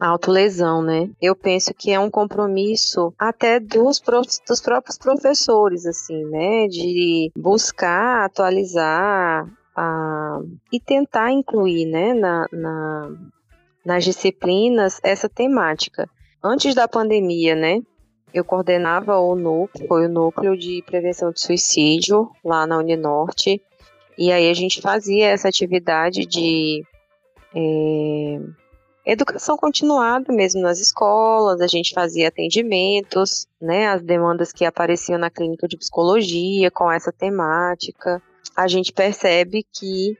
autolesão, 0.00 0.80
né? 0.80 1.10
Eu 1.20 1.36
penso 1.36 1.74
que 1.74 1.90
é 1.90 2.00
um 2.00 2.10
compromisso 2.10 3.12
até 3.18 3.60
dos, 3.60 4.00
dos 4.48 4.60
próprios 4.62 4.96
professores, 4.96 5.84
assim, 5.84 6.24
né? 6.24 6.66
De 6.66 7.30
buscar 7.36 8.24
atualizar 8.24 9.46
a, 9.76 10.38
e 10.72 10.80
tentar 10.80 11.30
incluir, 11.30 11.84
né, 11.84 12.14
na, 12.14 12.46
na, 12.50 13.10
nas 13.84 14.02
disciplinas 14.02 14.98
essa 15.02 15.28
temática. 15.28 16.08
Antes 16.42 16.74
da 16.74 16.88
pandemia, 16.88 17.54
né? 17.54 17.82
Eu 18.32 18.44
coordenava 18.44 19.18
o 19.18 19.34
núcleo, 19.34 19.86
foi 19.86 20.06
o 20.06 20.08
núcleo 20.08 20.56
de 20.56 20.82
prevenção 20.86 21.32
de 21.32 21.40
suicídio 21.40 22.30
lá 22.44 22.66
na 22.66 22.78
Uninorte. 22.78 23.60
E 24.16 24.30
aí 24.30 24.50
a 24.50 24.54
gente 24.54 24.80
fazia 24.80 25.28
essa 25.28 25.48
atividade 25.48 26.26
de 26.26 26.84
é, 27.54 28.40
educação 29.04 29.56
continuada 29.56 30.32
mesmo 30.32 30.60
nas 30.62 30.78
escolas, 30.78 31.60
a 31.60 31.66
gente 31.66 31.92
fazia 31.94 32.28
atendimentos, 32.28 33.46
né, 33.60 33.88
as 33.88 34.02
demandas 34.02 34.52
que 34.52 34.64
apareciam 34.64 35.18
na 35.18 35.30
clínica 35.30 35.66
de 35.66 35.76
psicologia 35.76 36.70
com 36.70 36.90
essa 36.90 37.12
temática. 37.12 38.22
A 38.56 38.68
gente 38.68 38.92
percebe 38.92 39.66
que 39.72 40.16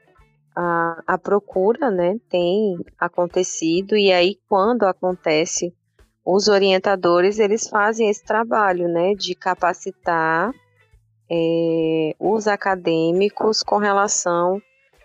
a, 0.57 1.03
a 1.07 1.19
procura, 1.19 1.91
né, 1.91 2.19
tem 2.29 2.77
acontecido 2.99 3.97
e 3.97 4.13
aí 4.13 4.39
quando 4.49 4.85
acontece 4.85 5.73
os 6.25 6.49
orientadores 6.49 7.39
eles 7.39 7.69
fazem 7.69 8.09
esse 8.09 8.25
trabalho, 8.25 8.89
né, 8.89 9.15
de 9.15 9.35
capacitar 9.35 10.53
é, 11.31 12.15
os 12.19 12.47
acadêmicos 12.47 13.63
com 13.63 13.79
relação 13.79 14.61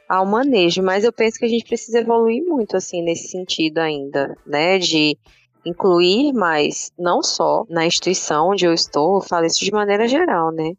ao 0.08 0.26
manejo, 0.26 0.82
mas 0.82 1.04
eu 1.04 1.12
penso 1.12 1.38
que 1.38 1.46
a 1.46 1.50
gente 1.50 1.66
precisa 1.66 2.00
evoluir 2.00 2.44
muito 2.46 2.78
assim 2.78 3.02
nesse 3.02 3.30
sentido 3.30 3.80
ainda, 3.80 4.38
né, 4.46 4.78
de 4.78 5.18
incluir 5.66 6.34
mais, 6.34 6.92
não 6.98 7.22
só 7.22 7.66
na 7.70 7.86
instituição 7.86 8.50
onde 8.50 8.66
eu 8.66 8.74
estou, 8.74 9.16
eu 9.16 9.22
falo 9.22 9.46
isso 9.46 9.66
de 9.66 9.72
maneira 9.72 10.08
geral, 10.08 10.52
né, 10.52 10.74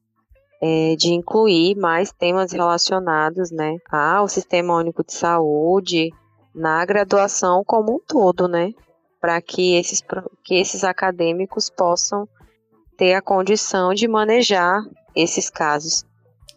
é, 0.63 0.97
de 0.97 1.13
incluir 1.13 1.77
mais 1.77 2.13
temas 2.13 2.53
relacionados, 2.53 3.51
né, 3.51 3.77
ao 3.91 4.29
Sistema 4.29 4.77
Único 4.77 5.05
de 5.05 5.13
Saúde 5.13 6.11
na 6.55 6.85
graduação 6.85 7.63
como 7.67 7.97
um 7.97 8.01
todo, 8.07 8.49
né, 8.49 8.73
para 9.21 9.41
que 9.41 9.77
esses, 9.77 10.03
que 10.45 10.55
esses 10.55 10.85
acadêmicos 10.85 11.69
possam 11.69 12.29
ter 12.97 13.15
a 13.15 13.23
condição 13.23 13.95
de 13.95 14.09
manejar 14.09 14.83
esses 15.15 15.49
casos. 15.51 16.05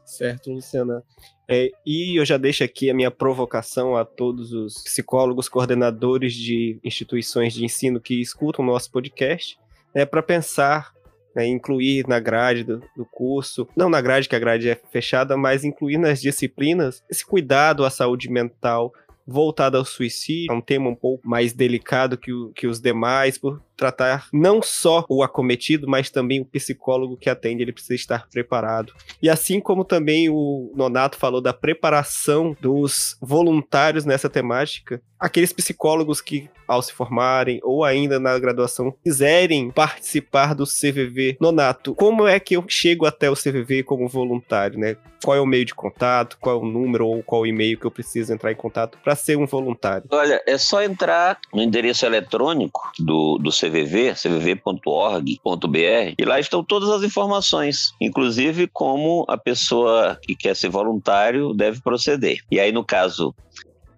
Certo, 0.06 0.52
Luciana. 0.52 1.04
É, 1.48 1.70
e 1.86 2.20
eu 2.20 2.26
já 2.26 2.38
deixo 2.38 2.64
aqui 2.64 2.90
a 2.90 2.94
minha 2.94 3.12
provocação 3.12 3.96
a 3.96 4.06
todos 4.06 4.54
os 4.54 4.84
psicólogos, 4.84 5.50
coordenadores 5.50 6.34
de 6.34 6.80
instituições 6.84 7.54
de 7.54 7.66
ensino 7.66 8.00
que 8.00 8.22
escutam 8.22 8.64
o 8.64 8.68
nosso 8.68 8.90
podcast, 8.90 9.60
né, 9.94 10.06
para 10.06 10.24
pensar, 10.24 10.94
né, 11.36 11.46
incluir 11.46 12.08
na 12.08 12.20
grade 12.20 12.64
do, 12.64 12.82
do, 12.96 13.06
curso, 13.06 13.68
não 13.76 13.90
na 13.90 14.00
grade, 14.00 14.30
que 14.30 14.36
a 14.36 14.40
grade 14.40 14.70
é 14.70 14.76
fechada, 14.92 15.36
mas 15.36 15.66
incluir 15.66 15.98
nas 15.98 16.22
disciplinas 16.22 17.04
esse 17.10 17.26
cuidado 17.26 17.84
à 17.84 17.90
saúde 17.90 18.30
mental, 18.30 18.94
voltada 19.32 19.78
ao 19.78 19.86
suicídio, 19.86 20.52
é 20.52 20.56
um 20.56 20.62
tema 20.62 20.90
um 20.90 20.96
pouco 20.96 21.28
mais 21.28 21.54
delicado 21.54 22.18
que, 22.18 22.32
o, 22.32 22.50
que 22.50 22.68
os 22.68 22.80
demais, 22.80 23.38
por 23.38 23.62
tratar 23.82 24.28
não 24.32 24.62
só 24.62 25.04
o 25.10 25.24
acometido, 25.24 25.88
mas 25.88 26.12
também 26.12 26.40
o 26.40 26.46
psicólogo 26.46 27.18
que 27.18 27.32
atende, 27.32 27.64
ele 27.64 27.74
precisa 27.74 27.96
estar 27.96 28.28
preparado. 28.30 28.94
E 29.20 29.28
assim 29.28 29.60
como 29.60 29.84
também 29.84 30.30
o 30.30 30.72
Nonato 30.76 31.18
falou 31.18 31.42
da 31.42 31.52
preparação 31.52 32.56
dos 32.62 33.18
voluntários 33.20 34.06
nessa 34.06 34.30
temática, 34.30 35.02
aqueles 35.20 35.52
psicólogos 35.52 36.22
que, 36.22 36.50
ao 36.68 36.82
se 36.82 36.94
formarem 36.94 37.60
ou 37.64 37.84
ainda 37.84 38.20
na 38.20 38.38
graduação, 38.38 38.94
quiserem 39.04 39.72
participar 39.72 40.54
do 40.56 40.66
CVV. 40.66 41.38
Nonato, 41.40 41.96
como 41.96 42.28
é 42.28 42.40
que 42.40 42.56
eu 42.56 42.64
chego 42.68 43.06
até 43.06 43.30
o 43.30 43.36
CVV 43.36 43.84
como 43.84 44.08
voluntário, 44.08 44.80
né? 44.80 44.96
Qual 45.24 45.38
é 45.38 45.40
o 45.40 45.46
meio 45.46 45.66
de 45.66 45.76
contato, 45.76 46.38
qual 46.42 46.56
é 46.56 46.60
o 46.60 46.66
número 46.66 47.06
ou 47.06 47.22
qual 47.22 47.46
e-mail 47.46 47.78
que 47.78 47.86
eu 47.86 47.92
preciso 47.92 48.34
entrar 48.34 48.52
em 48.52 48.56
contato 48.56 48.98
para 49.04 49.16
ser 49.16 49.38
um 49.38 49.46
voluntário? 49.46 50.08
Olha, 50.10 50.42
é 50.48 50.58
só 50.58 50.82
entrar 50.82 51.40
no 51.54 51.62
endereço 51.62 52.06
eletrônico 52.06 52.92
do, 52.98 53.38
do 53.38 53.52
CVV 53.52 53.71
CVV, 53.72 54.16
cvv.org.br, 54.16 56.16
e 56.18 56.26
lá 56.26 56.40
estão 56.40 56.64
todas 56.64 56.90
as 56.90 57.04
informações, 57.04 57.94
inclusive 58.02 58.68
como 58.68 59.26
a 59.28 59.38
pessoa 59.38 60.20
que 60.22 60.36
quer 60.36 60.56
ser 60.56 60.70
voluntário 60.70 61.54
deve 61.54 61.82
proceder. 61.82 62.40
E 62.52 62.60
aí, 62.60 62.72
no 62.72 62.84
caso 62.84 63.34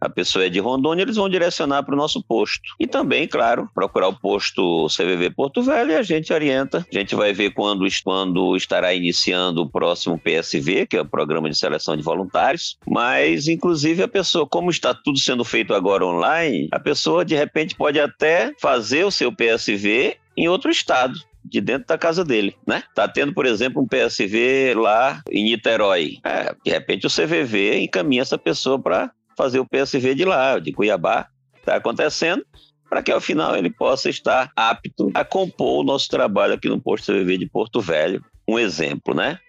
a 0.04 0.10
pessoa 0.10 0.46
é 0.46 0.50
de 0.50 0.60
Rondônia, 0.60 1.04
eles 1.04 1.16
vão 1.16 1.30
direcionar 1.30 1.84
para 1.84 1.94
o 1.94 1.98
nosso 1.98 2.22
posto. 2.22 2.62
E 2.80 2.86
também, 2.86 3.28
claro, 3.28 3.70
procurar 3.74 4.10
o 4.10 4.20
posto 4.20 4.88
CVV 4.88 5.30
Porto 5.30 5.62
Velho 5.62 5.92
e 5.92 5.96
a 5.96 6.04
gente 6.04 6.34
orienta. 6.34 6.86
A 6.92 6.96
gente 6.96 7.16
vai 7.16 7.32
ver 7.32 7.52
quando, 7.52 7.86
quando 8.04 8.58
estará 8.58 8.94
iniciando 8.94 9.62
o 9.62 9.70
próximo 9.70 10.20
PSV, 10.20 10.88
que 10.88 10.98
é 10.98 11.02
o 11.02 11.06
Programa 11.06 11.50
de 11.50 11.58
Seleção 11.58 11.96
de 11.96 12.04
Voluntários. 12.04 12.78
Mas, 12.86 13.48
inclusive, 13.48 14.04
a 14.04 14.08
pessoa, 14.08 14.46
como 14.46 14.70
está 14.70 14.94
tudo 14.94 15.18
sendo 15.20 15.46
feito 15.46 15.74
agora 15.74 16.06
online, 16.06 16.68
a 16.72 16.80
pessoa 16.80 17.24
de 17.24 17.36
repente 17.36 17.76
pode 17.76 18.00
até 18.00 18.52
fazer 18.60 19.06
o 19.06 19.12
seu 19.12 19.32
PSV 19.32 20.18
em 20.36 20.50
outro 20.50 20.70
estado 20.70 21.18
de 21.46 21.62
dentro 21.62 21.88
da 21.88 21.98
casa 21.98 22.24
dele, 22.24 22.56
né? 22.66 22.84
Tá 22.96 23.08
tendo, 23.08 23.34
por 23.34 23.46
exemplo, 23.46 23.82
um 23.82 23.88
PSV 23.88 24.74
lá 24.76 25.22
em 25.30 25.44
Niterói. 25.44 26.18
É, 26.24 26.56
de 26.63 26.72
repente 26.72 27.06
o 27.06 27.10
CVV 27.10 27.84
encaminha 27.84 28.22
essa 28.22 28.38
pessoa 28.38 28.80
para 28.80 29.12
fazer 29.38 29.60
o 29.60 29.65
PSV 29.65 30.15
de 30.15 30.26
lá, 30.26 30.60
de 30.60 30.72
Cuiabá, 30.72 31.28
está 31.58 31.76
acontecendo, 31.76 32.46
para 32.89 33.02
que 33.02 33.12
ao 33.12 33.22
final 33.22 33.56
ele 33.56 33.72
possa 33.72 34.10
estar 34.10 34.52
apto 34.56 35.12
a 35.13 35.24
compor 35.24 35.82
o 35.82 35.84
nosso 35.84 36.08
trabalho 36.10 36.54
aqui 36.54 36.69
no 36.69 36.80
posto 36.80 37.12
CVV 37.12 37.38
de 37.39 37.50
Porto 37.50 37.82
Velho. 37.82 38.24
Um 38.48 38.60
exemplo, 38.60 39.13
né? 39.13 39.39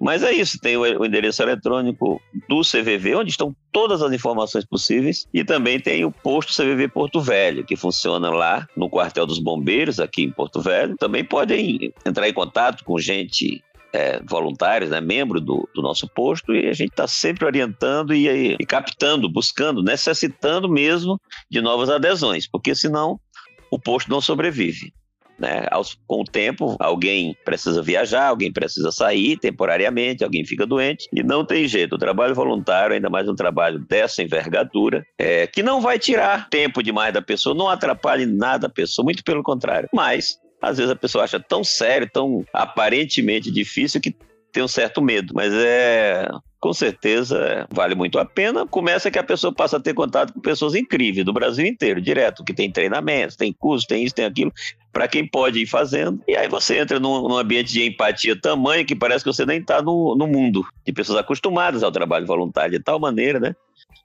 Mas 0.00 0.22
é 0.22 0.32
isso, 0.32 0.58
tem 0.60 0.76
o 0.76 1.04
endereço 1.04 1.42
eletrônico 1.42 2.20
do 2.48 2.60
CVV, 2.60 3.16
onde 3.16 3.30
estão 3.30 3.56
todas 3.72 4.02
as 4.02 4.12
informações 4.12 4.64
possíveis, 4.64 5.26
e 5.32 5.42
também 5.42 5.80
tem 5.80 6.04
o 6.04 6.12
posto 6.12 6.52
CVV 6.52 6.88
Porto 6.88 7.20
Velho, 7.20 7.64
que 7.64 7.76
funciona 7.76 8.28
lá 8.30 8.66
no 8.76 8.90
quartel 8.90 9.26
dos 9.26 9.38
bombeiros, 9.38 9.98
aqui 9.98 10.22
em 10.22 10.30
Porto 10.30 10.60
Velho. 10.60 10.96
Também 10.98 11.24
podem 11.24 11.94
entrar 12.04 12.28
em 12.28 12.32
contato 12.32 12.84
com 12.84 12.98
gente 12.98 13.62
é, 13.92 14.20
voluntários, 14.24 14.90
né, 14.90 15.00
membro 15.00 15.40
do, 15.40 15.68
do, 15.74 15.82
nosso 15.82 16.08
posto, 16.08 16.54
e 16.54 16.68
a 16.68 16.72
gente 16.72 16.90
está 16.90 17.06
sempre 17.06 17.44
orientando 17.44 18.14
e, 18.14 18.56
e, 18.58 18.66
captando, 18.66 19.28
buscando, 19.28 19.82
necessitando 19.82 20.68
mesmo 20.68 21.20
de 21.50 21.60
novas 21.60 21.88
adesões, 21.88 22.48
porque 22.48 22.74
senão 22.74 23.18
o 23.70 23.78
posto 23.78 24.10
não 24.10 24.20
sobrevive. 24.20 24.92
Né? 25.38 25.66
Com 26.06 26.22
o 26.22 26.24
tempo, 26.24 26.76
alguém 26.78 27.36
precisa 27.44 27.82
viajar, 27.82 28.28
alguém 28.28 28.50
precisa 28.50 28.90
sair 28.90 29.38
temporariamente, 29.38 30.24
alguém 30.24 30.44
fica 30.46 30.66
doente 30.66 31.06
e 31.12 31.22
não 31.22 31.44
tem 31.44 31.68
jeito. 31.68 31.94
O 31.94 31.98
trabalho 31.98 32.34
voluntário, 32.34 32.94
ainda 32.94 33.10
mais 33.10 33.28
um 33.28 33.34
trabalho 33.34 33.78
dessa 33.78 34.22
envergadura, 34.22 35.04
é, 35.18 35.46
que 35.46 35.62
não 35.62 35.80
vai 35.80 35.98
tirar 35.98 36.48
tempo 36.48 36.82
demais 36.82 37.12
da 37.12 37.20
pessoa, 37.20 37.54
não 37.54 37.68
atrapalhe 37.68 38.24
nada 38.24 38.66
a 38.66 38.70
pessoa, 38.70 39.04
muito 39.04 39.22
pelo 39.22 39.42
contrário. 39.42 39.88
Mas 39.92 40.38
às 40.66 40.78
vezes 40.78 40.90
a 40.90 40.96
pessoa 40.96 41.24
acha 41.24 41.38
tão 41.38 41.62
sério, 41.62 42.08
tão 42.12 42.44
aparentemente 42.52 43.50
difícil 43.50 44.00
que 44.00 44.14
tem 44.52 44.62
um 44.62 44.68
certo 44.68 45.02
medo, 45.02 45.34
mas 45.34 45.52
é 45.52 46.28
com 46.58 46.72
certeza 46.72 47.68
vale 47.70 47.94
muito 47.94 48.18
a 48.18 48.24
pena. 48.24 48.66
Começa 48.66 49.10
que 49.10 49.18
a 49.18 49.22
pessoa 49.22 49.52
passa 49.52 49.76
a 49.76 49.80
ter 49.80 49.94
contato 49.94 50.32
com 50.32 50.40
pessoas 50.40 50.74
incríveis 50.74 51.24
do 51.24 51.32
Brasil 51.32 51.66
inteiro, 51.66 52.00
direto, 52.00 52.42
que 52.42 52.54
tem 52.54 52.72
treinamentos, 52.72 53.36
tem 53.36 53.52
curso, 53.52 53.86
tem 53.86 54.02
isso, 54.02 54.14
tem 54.14 54.24
aquilo, 54.24 54.52
para 54.92 55.06
quem 55.06 55.28
pode 55.28 55.60
ir 55.60 55.66
fazendo. 55.66 56.20
E 56.26 56.34
aí 56.34 56.48
você 56.48 56.78
entra 56.78 56.98
num, 56.98 57.28
num 57.28 57.36
ambiente 57.36 57.72
de 57.72 57.84
empatia 57.84 58.34
tamanho 58.40 58.84
que 58.84 58.96
parece 58.96 59.22
que 59.22 59.32
você 59.32 59.44
nem 59.44 59.60
está 59.60 59.82
no, 59.82 60.16
no 60.16 60.26
mundo, 60.26 60.66
de 60.84 60.92
pessoas 60.92 61.18
acostumadas 61.18 61.82
ao 61.82 61.92
trabalho 61.92 62.26
voluntário 62.26 62.78
de 62.78 62.82
tal 62.82 62.98
maneira, 62.98 63.38
né? 63.38 63.54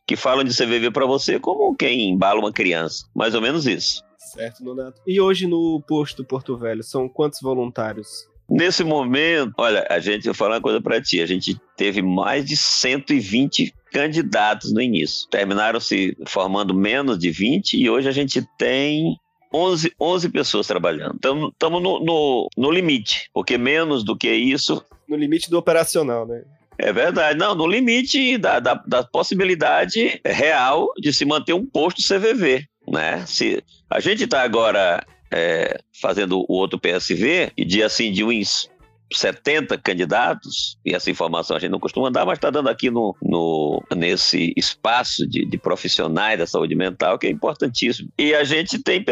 Que 0.05 0.15
falam 0.15 0.43
de 0.43 0.55
CVV 0.55 0.91
para 0.91 1.05
você 1.05 1.39
como 1.39 1.75
quem 1.75 2.09
embala 2.09 2.39
uma 2.39 2.51
criança. 2.51 3.05
Mais 3.15 3.33
ou 3.33 3.41
menos 3.41 3.65
isso. 3.65 4.03
Certo, 4.33 4.63
Nonato. 4.63 5.01
E 5.05 5.19
hoje 5.19 5.45
no 5.47 5.81
posto 5.85 6.23
Porto 6.23 6.57
Velho, 6.57 6.83
são 6.83 7.09
quantos 7.09 7.41
voluntários? 7.41 8.29
Nesse 8.49 8.83
momento, 8.83 9.53
olha, 9.57 9.85
a 9.89 9.99
gente, 9.99 10.27
eu 10.27 10.33
vou 10.33 10.37
falar 10.37 10.55
uma 10.55 10.61
coisa 10.61 10.81
para 10.81 11.01
ti, 11.01 11.21
a 11.21 11.25
gente 11.25 11.59
teve 11.77 12.01
mais 12.01 12.45
de 12.45 12.57
120 12.57 13.73
candidatos 13.91 14.73
no 14.73 14.81
início. 14.81 15.29
Terminaram 15.29 15.79
se 15.79 16.17
formando 16.25 16.73
menos 16.73 17.17
de 17.17 17.31
20 17.31 17.77
e 17.77 17.89
hoje 17.89 18.09
a 18.09 18.11
gente 18.11 18.45
tem 18.57 19.15
11, 19.53 19.93
11 19.99 20.29
pessoas 20.29 20.67
trabalhando. 20.67 21.15
Estamos 21.15 21.81
no, 21.83 22.03
no, 22.03 22.49
no 22.57 22.71
limite, 22.71 23.29
porque 23.33 23.57
menos 23.57 24.03
do 24.03 24.17
que 24.17 24.31
isso. 24.31 24.83
No 25.07 25.15
limite 25.15 25.49
do 25.49 25.57
operacional, 25.57 26.25
né? 26.25 26.43
É 26.77 26.91
verdade. 26.91 27.37
Não, 27.37 27.53
no 27.53 27.67
limite 27.67 28.37
da, 28.37 28.59
da, 28.59 28.73
da, 28.73 29.03
possibilidade 29.03 30.19
real 30.25 30.87
de 30.97 31.13
se 31.13 31.25
manter 31.25 31.53
um 31.53 31.65
posto 31.65 32.01
CVV. 32.01 32.65
Né? 32.91 33.25
Se 33.25 33.63
a 33.89 33.99
gente 33.99 34.25
está 34.25 34.41
agora 34.41 35.05
é, 35.31 35.79
fazendo 36.01 36.45
o 36.47 36.53
outro 36.53 36.79
PSV, 36.79 37.51
e 37.55 37.63
de 37.63 37.81
assim, 37.81 38.11
de 38.11 38.23
uns 38.23 38.69
70 39.13 39.77
candidatos, 39.77 40.77
e 40.85 40.93
essa 40.93 41.11
informação 41.11 41.55
a 41.55 41.59
gente 41.59 41.71
não 41.71 41.79
costuma 41.79 42.09
dar, 42.09 42.25
mas 42.25 42.37
está 42.37 42.49
dando 42.49 42.69
aqui 42.69 42.89
no, 42.89 43.15
no, 43.21 43.83
nesse 43.95 44.53
espaço 44.55 45.27
de, 45.27 45.45
de, 45.45 45.57
profissionais 45.57 46.39
da 46.39 46.47
saúde 46.47 46.75
mental, 46.75 47.17
que 47.17 47.27
é 47.27 47.29
importantíssimo. 47.29 48.09
E 48.17 48.33
a 48.33 48.43
gente 48.43 48.79
tem 48.79 49.03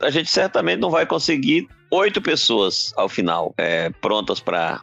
a 0.00 0.10
gente 0.10 0.30
certamente 0.30 0.80
não 0.80 0.90
vai 0.90 1.06
conseguir 1.06 1.68
oito 1.90 2.20
pessoas 2.20 2.92
ao 2.96 3.08
final 3.08 3.54
é, 3.56 3.90
prontas 4.00 4.40
para. 4.40 4.82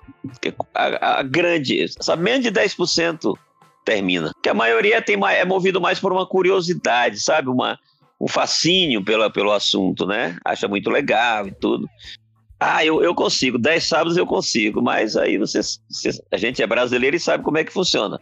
A, 0.73 1.19
a, 1.19 1.23
grande, 1.23 1.85
sabe, 1.99 2.23
menos 2.23 2.43
de 2.43 2.51
10% 2.51 3.37
termina. 3.83 4.31
Que 4.41 4.49
a 4.49 4.53
maioria 4.53 5.01
tem, 5.01 5.17
é 5.25 5.45
movido 5.45 5.81
mais 5.81 5.99
por 5.99 6.13
uma 6.13 6.25
curiosidade, 6.25 7.19
sabe? 7.19 7.49
Uma, 7.49 7.77
um 8.23 8.27
fascínio 8.27 9.03
pela, 9.03 9.29
pelo 9.29 9.51
assunto, 9.51 10.05
né? 10.07 10.37
Acha 10.45 10.65
muito 10.65 10.89
legal 10.89 11.45
e 11.45 11.51
tudo. 11.51 11.89
Ah, 12.57 12.85
eu, 12.85 13.03
eu 13.03 13.13
consigo, 13.13 13.57
dez 13.59 13.83
sábados 13.83 14.15
eu 14.15 14.25
consigo, 14.25 14.81
mas 14.81 15.17
aí 15.17 15.37
você, 15.37 15.59
você, 15.89 16.11
a 16.31 16.37
gente 16.37 16.63
é 16.63 16.67
brasileiro 16.67 17.17
e 17.17 17.19
sabe 17.19 17.43
como 17.43 17.57
é 17.57 17.65
que 17.65 17.73
funciona. 17.73 18.17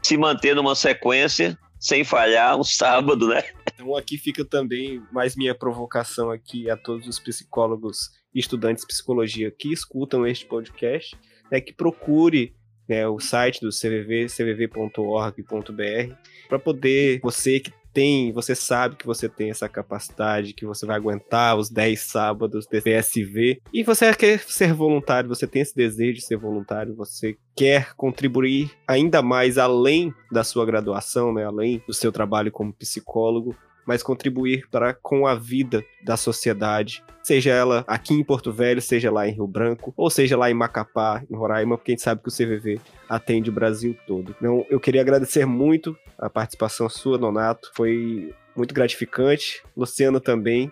Se 0.00 0.16
manter 0.16 0.54
numa 0.54 0.76
sequência 0.76 1.58
sem 1.80 2.04
falhar 2.04 2.56
um 2.56 2.62
sábado, 2.62 3.26
né? 3.26 3.42
Então 3.74 3.96
aqui 3.96 4.16
fica 4.16 4.44
também 4.44 5.02
mais 5.10 5.34
minha 5.34 5.52
provocação 5.56 6.30
aqui 6.30 6.70
a 6.70 6.76
todos 6.76 7.08
os 7.08 7.18
psicólogos 7.18 8.10
e 8.32 8.38
estudantes 8.38 8.82
de 8.82 8.86
psicologia 8.86 9.50
que 9.50 9.72
escutam 9.72 10.24
este 10.24 10.46
podcast, 10.46 11.18
né, 11.50 11.60
que 11.60 11.72
procure 11.72 12.54
né, 12.88 13.08
o 13.08 13.18
site 13.18 13.60
do 13.60 13.70
CVV, 13.70 14.28
cvv.org.br, 14.28 16.14
para 16.48 16.58
poder 16.60 17.18
você 17.20 17.58
que 17.58 17.72
tem, 17.92 18.32
você 18.32 18.54
sabe 18.54 18.96
que 18.96 19.06
você 19.06 19.28
tem 19.28 19.50
essa 19.50 19.68
capacidade, 19.68 20.54
que 20.54 20.66
você 20.66 20.86
vai 20.86 20.96
aguentar 20.96 21.56
os 21.56 21.70
10 21.70 22.00
sábados 22.00 22.66
de 22.66 22.80
PSV 22.80 23.60
e 23.72 23.82
você 23.82 24.14
quer 24.14 24.40
ser 24.40 24.72
voluntário, 24.72 25.28
você 25.28 25.46
tem 25.46 25.62
esse 25.62 25.74
desejo 25.74 26.14
de 26.14 26.24
ser 26.24 26.36
voluntário, 26.36 26.94
você 26.94 27.36
quer 27.54 27.94
contribuir 27.94 28.70
ainda 28.86 29.22
mais 29.22 29.58
além 29.58 30.12
da 30.30 30.42
sua 30.42 30.64
graduação, 30.64 31.32
né, 31.32 31.44
além 31.44 31.82
do 31.86 31.92
seu 31.92 32.10
trabalho 32.10 32.50
como 32.50 32.72
psicólogo, 32.72 33.54
mas 33.86 34.02
contribuir 34.02 34.68
para 34.70 34.94
com 34.94 35.26
a 35.26 35.34
vida 35.34 35.84
da 36.04 36.16
sociedade, 36.16 37.02
seja 37.22 37.50
ela 37.50 37.84
aqui 37.86 38.14
em 38.14 38.24
Porto 38.24 38.52
Velho, 38.52 38.80
seja 38.80 39.10
lá 39.10 39.28
em 39.28 39.32
Rio 39.32 39.46
Branco, 39.46 39.92
ou 39.96 40.10
seja 40.10 40.36
lá 40.36 40.50
em 40.50 40.54
Macapá, 40.54 41.22
em 41.30 41.34
Roraima, 41.34 41.76
porque 41.76 41.92
a 41.92 41.94
gente 41.94 42.02
sabe 42.02 42.22
que 42.22 42.28
o 42.28 42.32
CVV 42.32 42.80
atende 43.08 43.50
o 43.50 43.52
Brasil 43.52 43.96
todo. 44.06 44.34
Então, 44.38 44.66
eu 44.68 44.80
queria 44.80 45.00
agradecer 45.00 45.46
muito 45.46 45.96
a 46.18 46.30
participação 46.30 46.88
sua, 46.88 47.18
Nonato, 47.18 47.70
foi 47.74 48.34
muito 48.56 48.74
gratificante. 48.74 49.62
Luciano 49.76 50.20
também, 50.20 50.70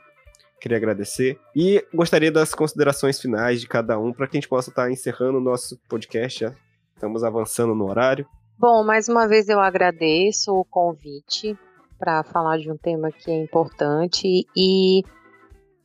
queria 0.61 0.77
agradecer. 0.77 1.39
E 1.57 1.85
gostaria 1.93 2.31
das 2.31 2.55
considerações 2.55 3.21
finais 3.21 3.61
de 3.61 3.67
cada 3.67 3.99
um 3.99 4.13
para 4.13 4.27
que 4.27 4.37
a 4.37 4.41
gente 4.41 4.49
possa 4.49 4.71
estar 4.71 4.91
encerrando 4.91 5.39
o 5.39 5.41
nosso 5.41 5.79
podcast. 5.89 6.41
Já 6.41 6.55
estamos 6.95 7.25
avançando 7.25 7.75
no 7.75 7.89
horário. 7.89 8.27
Bom, 8.59 8.85
mais 8.85 9.09
uma 9.09 9.27
vez 9.27 9.49
eu 9.49 9.59
agradeço 9.59 10.53
o 10.53 10.65
convite 10.65 11.59
para 12.01 12.25
falar 12.25 12.59
de 12.59 12.73
um 12.73 12.79
tema 12.79 13.13
que 13.13 13.31
é 13.31 13.43
importante 13.43 14.47
e 14.57 15.03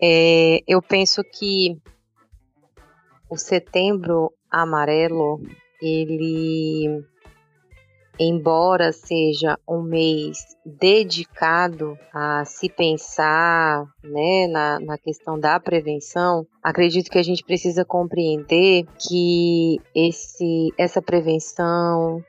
é, 0.01 0.61
eu 0.65 0.81
penso 0.81 1.21
que 1.23 1.77
o 3.29 3.37
setembro 3.37 4.31
amarelo, 4.49 5.41
ele, 5.81 7.03
embora 8.17 8.93
seja 8.93 9.59
um 9.67 9.81
mês 9.81 10.37
dedicado 10.65 11.97
a 12.13 12.45
se 12.45 12.69
pensar 12.69 13.85
né, 14.01 14.47
na, 14.47 14.79
na 14.79 14.97
questão 14.97 15.37
da 15.37 15.59
prevenção, 15.59 16.47
acredito 16.63 17.11
que 17.11 17.19
a 17.19 17.23
gente 17.23 17.43
precisa 17.43 17.83
compreender 17.83 18.85
que 18.97 19.81
esse, 19.93 20.71
essa 20.77 21.01
prevenção, 21.01 22.23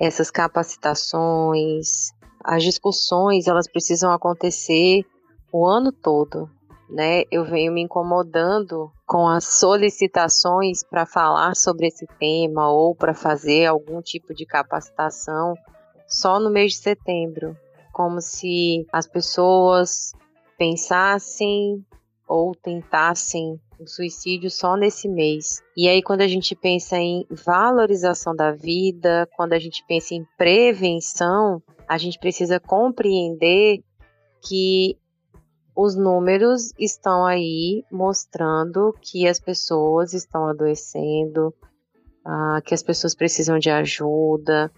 essas 0.00 0.28
capacitações, 0.28 2.10
as 2.44 2.62
discussões 2.62 3.46
elas 3.46 3.68
precisam 3.68 4.12
acontecer 4.12 5.04
o 5.52 5.66
ano 5.66 5.92
todo, 5.92 6.50
né? 6.88 7.22
Eu 7.30 7.44
venho 7.44 7.72
me 7.72 7.82
incomodando 7.82 8.90
com 9.06 9.28
as 9.28 9.44
solicitações 9.44 10.82
para 10.82 11.06
falar 11.06 11.54
sobre 11.54 11.86
esse 11.86 12.06
tema 12.18 12.70
ou 12.70 12.94
para 12.94 13.14
fazer 13.14 13.66
algum 13.66 14.00
tipo 14.00 14.34
de 14.34 14.46
capacitação 14.46 15.54
só 16.06 16.38
no 16.38 16.50
mês 16.50 16.72
de 16.72 16.78
setembro, 16.78 17.56
como 17.92 18.20
se 18.20 18.86
as 18.92 19.06
pessoas 19.06 20.12
pensassem 20.58 21.84
ou 22.28 22.54
tentassem 22.54 23.60
suicídio 23.86 24.50
só 24.50 24.76
nesse 24.76 25.08
mês. 25.08 25.60
E 25.76 25.88
aí, 25.88 26.02
quando 26.02 26.22
a 26.22 26.28
gente 26.28 26.54
pensa 26.54 26.96
em 26.96 27.26
valorização 27.30 28.34
da 28.34 28.52
vida, 28.52 29.28
quando 29.36 29.52
a 29.52 29.58
gente 29.58 29.84
pensa 29.86 30.14
em 30.14 30.26
prevenção, 30.36 31.62
a 31.88 31.98
gente 31.98 32.18
precisa 32.18 32.58
compreender 32.58 33.82
que 34.46 34.96
os 35.74 35.96
números 35.96 36.72
estão 36.78 37.24
aí 37.24 37.84
mostrando 37.90 38.94
que 39.00 39.26
as 39.26 39.40
pessoas 39.40 40.12
estão 40.12 40.46
adoecendo, 40.46 41.54
uh, 42.26 42.60
que 42.64 42.74
as 42.74 42.82
pessoas 42.82 43.14
precisam 43.14 43.58
de 43.58 43.70
ajuda. 43.70 44.70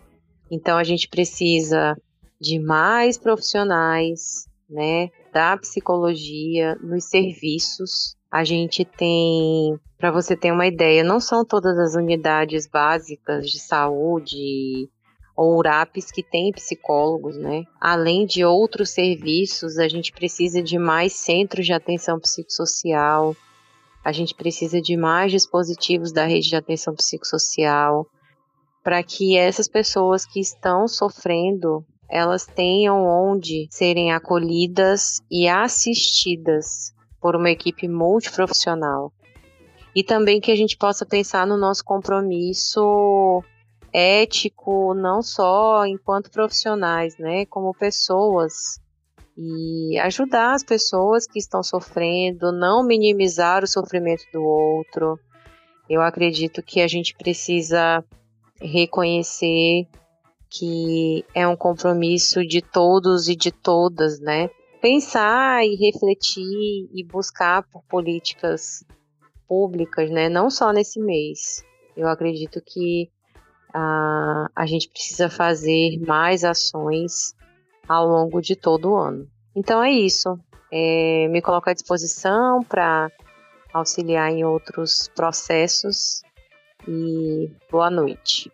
Então 0.50 0.78
a 0.78 0.84
gente 0.84 1.08
precisa 1.08 1.96
de 2.40 2.58
mais 2.58 3.18
profissionais, 3.18 4.46
né, 4.68 5.10
da 5.32 5.56
psicologia 5.56 6.76
nos 6.76 7.04
serviços. 7.04 8.16
A 8.35 8.42
gente 8.42 8.85
tem, 8.85 9.79
para 9.97 10.11
você 10.11 10.37
ter 10.37 10.51
uma 10.51 10.66
ideia, 10.66 11.05
não 11.05 11.20
são 11.20 11.44
todas 11.44 11.79
as 11.79 11.94
unidades 11.94 12.66
básicas 12.66 13.49
de 13.49 13.61
saúde 13.61 14.90
ou 15.37 15.57
URAPs 15.57 16.11
que 16.11 16.20
têm 16.20 16.51
psicólogos, 16.51 17.37
né? 17.37 17.62
Além 17.81 18.27
de 18.27 18.44
outros 18.44 18.90
serviços, 18.90 19.79
a 19.79 19.87
gente 19.87 20.11
precisa 20.11 20.61
de 20.61 20.77
mais 20.77 21.12
centros 21.12 21.64
de 21.64 21.73
atenção 21.73 22.18
psicossocial, 22.18 23.37
a 24.05 24.11
gente 24.11 24.35
precisa 24.35 24.83
de 24.83 24.97
mais 24.97 25.31
dispositivos 25.31 26.11
da 26.11 26.25
rede 26.25 26.49
de 26.49 26.57
atenção 26.57 26.92
psicossocial, 26.92 28.05
para 28.83 29.01
que 29.05 29.37
essas 29.37 29.68
pessoas 29.68 30.27
que 30.27 30.40
estão 30.40 30.88
sofrendo, 30.88 31.87
elas 32.11 32.47
tenham 32.47 33.07
onde 33.07 33.68
serem 33.70 34.12
acolhidas 34.12 35.20
e 35.31 35.47
assistidas 35.47 36.92
por 37.24 37.34
uma 37.34 37.50
equipe 37.50 37.88
multiprofissional. 37.88 39.10
E 39.96 40.04
também 40.04 40.42
que 40.42 40.52
a 40.52 40.54
gente 40.54 40.76
possa 40.76 41.06
pensar 41.06 41.46
no 41.46 41.56
nosso 41.56 41.82
compromisso 41.82 43.42
ético, 43.90 44.92
não 44.92 45.22
só 45.22 45.87
enquanto 45.87 46.30
profissionais, 46.30 47.16
né, 47.16 47.46
como 47.46 47.72
pessoas. 47.72 48.78
E 49.38 49.98
ajudar 50.00 50.52
as 50.52 50.62
pessoas 50.62 51.26
que 51.26 51.38
estão 51.38 51.62
sofrendo, 51.62 52.52
não 52.52 52.84
minimizar 52.84 53.64
o 53.64 53.66
sofrimento 53.66 54.24
do 54.30 54.42
outro. 54.42 55.18
Eu 55.88 56.02
acredito 56.02 56.62
que 56.62 56.82
a 56.82 56.87
gente 56.87 57.16
precisa 57.16 58.04
reconhecer 58.60 59.88
que 60.50 61.24
é 61.34 61.48
um 61.48 61.56
compromisso 61.56 62.46
de 62.46 62.60
todos 62.60 63.28
e 63.28 63.34
de 63.34 63.50
todas, 63.50 64.20
né? 64.20 64.50
Pensar 64.85 65.64
e 65.64 65.77
refletir 65.77 66.90
e 66.92 67.03
buscar 67.11 67.62
por 67.62 67.83
políticas 67.85 68.85
públicas, 69.49 70.11
né? 70.11 70.28
Não 70.28 70.51
só 70.51 70.74
nesse 70.74 71.01
mês. 71.01 71.64
Eu 71.97 72.07
acredito 72.07 72.61
que 72.61 73.11
a, 73.72 74.47
a 74.55 74.62
a 74.62 74.66
gente 74.66 74.91
precisa 74.91 75.30
fazer 75.30 75.99
mais 76.07 76.45
ações 76.45 77.35
ao 77.89 78.07
longo 78.07 78.43
de 78.43 78.55
todo 78.55 78.91
o 78.91 78.97
ano. 78.99 79.26
Então 79.57 79.82
é 79.82 79.91
isso. 79.91 80.39
É, 80.70 81.28
me 81.28 81.41
coloco 81.41 81.70
à 81.70 81.72
disposição 81.72 82.62
para 82.62 83.11
auxiliar 83.72 84.30
em 84.30 84.45
outros 84.45 85.09
processos 85.16 86.20
e 86.87 87.51
boa 87.70 87.89
noite. 87.89 88.53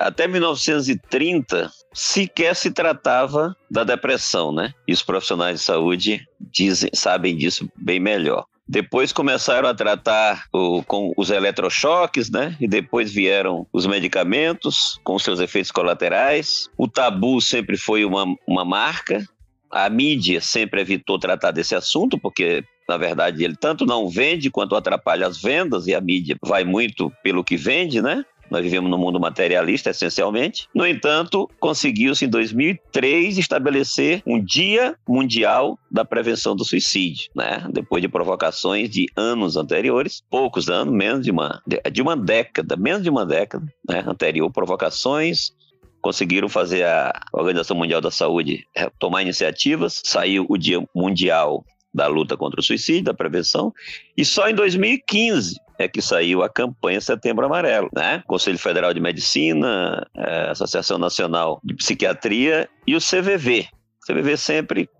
Até 0.00 0.26
1930 0.26 1.70
sequer 1.92 2.56
se 2.56 2.70
tratava 2.70 3.54
da 3.70 3.84
depressão, 3.84 4.50
né? 4.50 4.72
E 4.88 4.94
os 4.94 5.02
profissionais 5.02 5.60
de 5.60 5.66
saúde 5.66 6.26
dizem, 6.40 6.88
sabem 6.94 7.36
disso 7.36 7.70
bem 7.76 8.00
melhor. 8.00 8.46
Depois 8.66 9.12
começaram 9.12 9.68
a 9.68 9.74
tratar 9.74 10.46
o, 10.54 10.82
com 10.84 11.12
os 11.18 11.28
eletrochoques, 11.28 12.30
né? 12.30 12.56
E 12.58 12.66
depois 12.66 13.12
vieram 13.12 13.66
os 13.74 13.86
medicamentos 13.86 14.98
com 15.04 15.18
seus 15.18 15.38
efeitos 15.38 15.70
colaterais. 15.70 16.70
O 16.78 16.88
tabu 16.88 17.38
sempre 17.38 17.76
foi 17.76 18.02
uma, 18.02 18.24
uma 18.46 18.64
marca. 18.64 19.22
A 19.70 19.90
mídia 19.90 20.40
sempre 20.40 20.80
evitou 20.80 21.18
tratar 21.18 21.50
desse 21.50 21.74
assunto, 21.74 22.18
porque 22.18 22.64
na 22.88 22.96
verdade, 22.96 23.44
ele 23.44 23.54
tanto 23.54 23.86
não 23.86 24.08
vende 24.08 24.50
quanto 24.50 24.74
atrapalha 24.74 25.24
as 25.24 25.40
vendas, 25.40 25.86
e 25.86 25.94
a 25.94 26.00
mídia 26.00 26.36
vai 26.42 26.64
muito 26.64 27.12
pelo 27.22 27.44
que 27.44 27.56
vende, 27.56 28.02
né? 28.02 28.24
Nós 28.50 28.62
vivemos 28.62 28.90
num 28.90 28.98
mundo 28.98 29.20
materialista, 29.20 29.90
essencialmente. 29.90 30.66
No 30.74 30.86
entanto, 30.86 31.48
conseguiu-se 31.60 32.24
em 32.24 32.28
2003 32.28 33.38
estabelecer 33.38 34.22
um 34.26 34.42
Dia 34.42 34.96
Mundial 35.08 35.78
da 35.90 36.04
Prevenção 36.04 36.56
do 36.56 36.64
Suicídio, 36.64 37.30
né? 37.34 37.66
Depois 37.72 38.02
de 38.02 38.08
provocações 38.08 38.90
de 38.90 39.06
anos 39.16 39.56
anteriores, 39.56 40.22
poucos 40.28 40.68
anos, 40.68 40.92
menos 40.92 41.24
de 41.24 41.30
uma, 41.30 41.62
de 41.92 42.02
uma 42.02 42.16
década, 42.16 42.76
menos 42.76 43.02
de 43.02 43.10
uma 43.10 43.24
década, 43.24 43.64
né? 43.88 44.02
Anterior, 44.06 44.50
provocações, 44.50 45.52
conseguiram 46.00 46.48
fazer 46.48 46.84
a 46.84 47.12
Organização 47.32 47.76
Mundial 47.76 48.00
da 48.00 48.10
Saúde 48.10 48.66
tomar 48.98 49.22
iniciativas. 49.22 50.00
Saiu 50.04 50.46
o 50.48 50.56
Dia 50.56 50.82
Mundial 50.94 51.64
da 51.92 52.06
luta 52.06 52.36
contra 52.36 52.60
o 52.60 52.62
suicídio, 52.62 53.04
da 53.04 53.14
prevenção, 53.14 53.72
e 54.16 54.24
só 54.24 54.48
em 54.48 54.54
2015 54.54 55.56
é 55.78 55.88
que 55.88 56.02
saiu 56.02 56.42
a 56.42 56.48
campanha 56.48 57.00
Setembro 57.00 57.46
Amarelo, 57.46 57.88
né? 57.94 58.22
Conselho 58.26 58.58
Federal 58.58 58.92
de 58.92 59.00
Medicina, 59.00 60.06
é, 60.14 60.50
Associação 60.50 60.98
Nacional 60.98 61.58
de 61.64 61.74
Psiquiatria 61.74 62.68
e 62.86 62.94
o 62.94 63.00
CVV. 63.00 63.66
O 64.02 64.12
CVV 64.12 64.36
sempre 64.36 64.90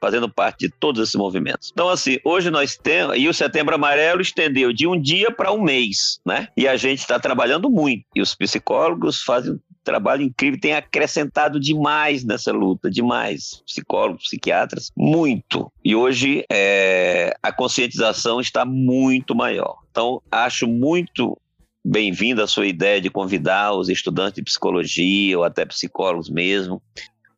fazendo 0.00 0.28
parte 0.28 0.68
de 0.68 0.74
todos 0.78 1.02
esses 1.02 1.14
movimentos. 1.14 1.70
Então, 1.72 1.88
assim, 1.88 2.18
hoje 2.24 2.50
nós 2.50 2.76
temos. 2.76 3.16
E 3.16 3.28
o 3.28 3.34
Setembro 3.34 3.74
Amarelo 3.74 4.20
estendeu 4.20 4.72
de 4.72 4.86
um 4.86 5.00
dia 5.00 5.30
para 5.30 5.52
um 5.52 5.60
mês, 5.60 6.20
né? 6.24 6.48
E 6.56 6.68
a 6.68 6.76
gente 6.76 7.00
está 7.00 7.18
trabalhando 7.18 7.68
muito. 7.68 8.04
E 8.14 8.22
os 8.22 8.34
psicólogos 8.34 9.22
fazem 9.22 9.58
trabalho 9.88 10.22
incrível, 10.22 10.60
tem 10.60 10.74
acrescentado 10.74 11.58
demais 11.58 12.22
nessa 12.22 12.52
luta, 12.52 12.90
demais. 12.90 13.62
Psicólogos, 13.66 14.24
psiquiatras, 14.24 14.92
muito. 14.94 15.72
E 15.82 15.96
hoje 15.96 16.44
é, 16.52 17.34
a 17.42 17.50
conscientização 17.50 18.38
está 18.38 18.66
muito 18.66 19.34
maior. 19.34 19.78
Então, 19.90 20.20
acho 20.30 20.66
muito 20.66 21.38
bem-vinda 21.82 22.44
a 22.44 22.46
sua 22.46 22.66
ideia 22.66 23.00
de 23.00 23.08
convidar 23.08 23.72
os 23.72 23.88
estudantes 23.88 24.34
de 24.34 24.42
psicologia 24.42 25.38
ou 25.38 25.42
até 25.42 25.64
psicólogos 25.64 26.28
mesmo 26.28 26.82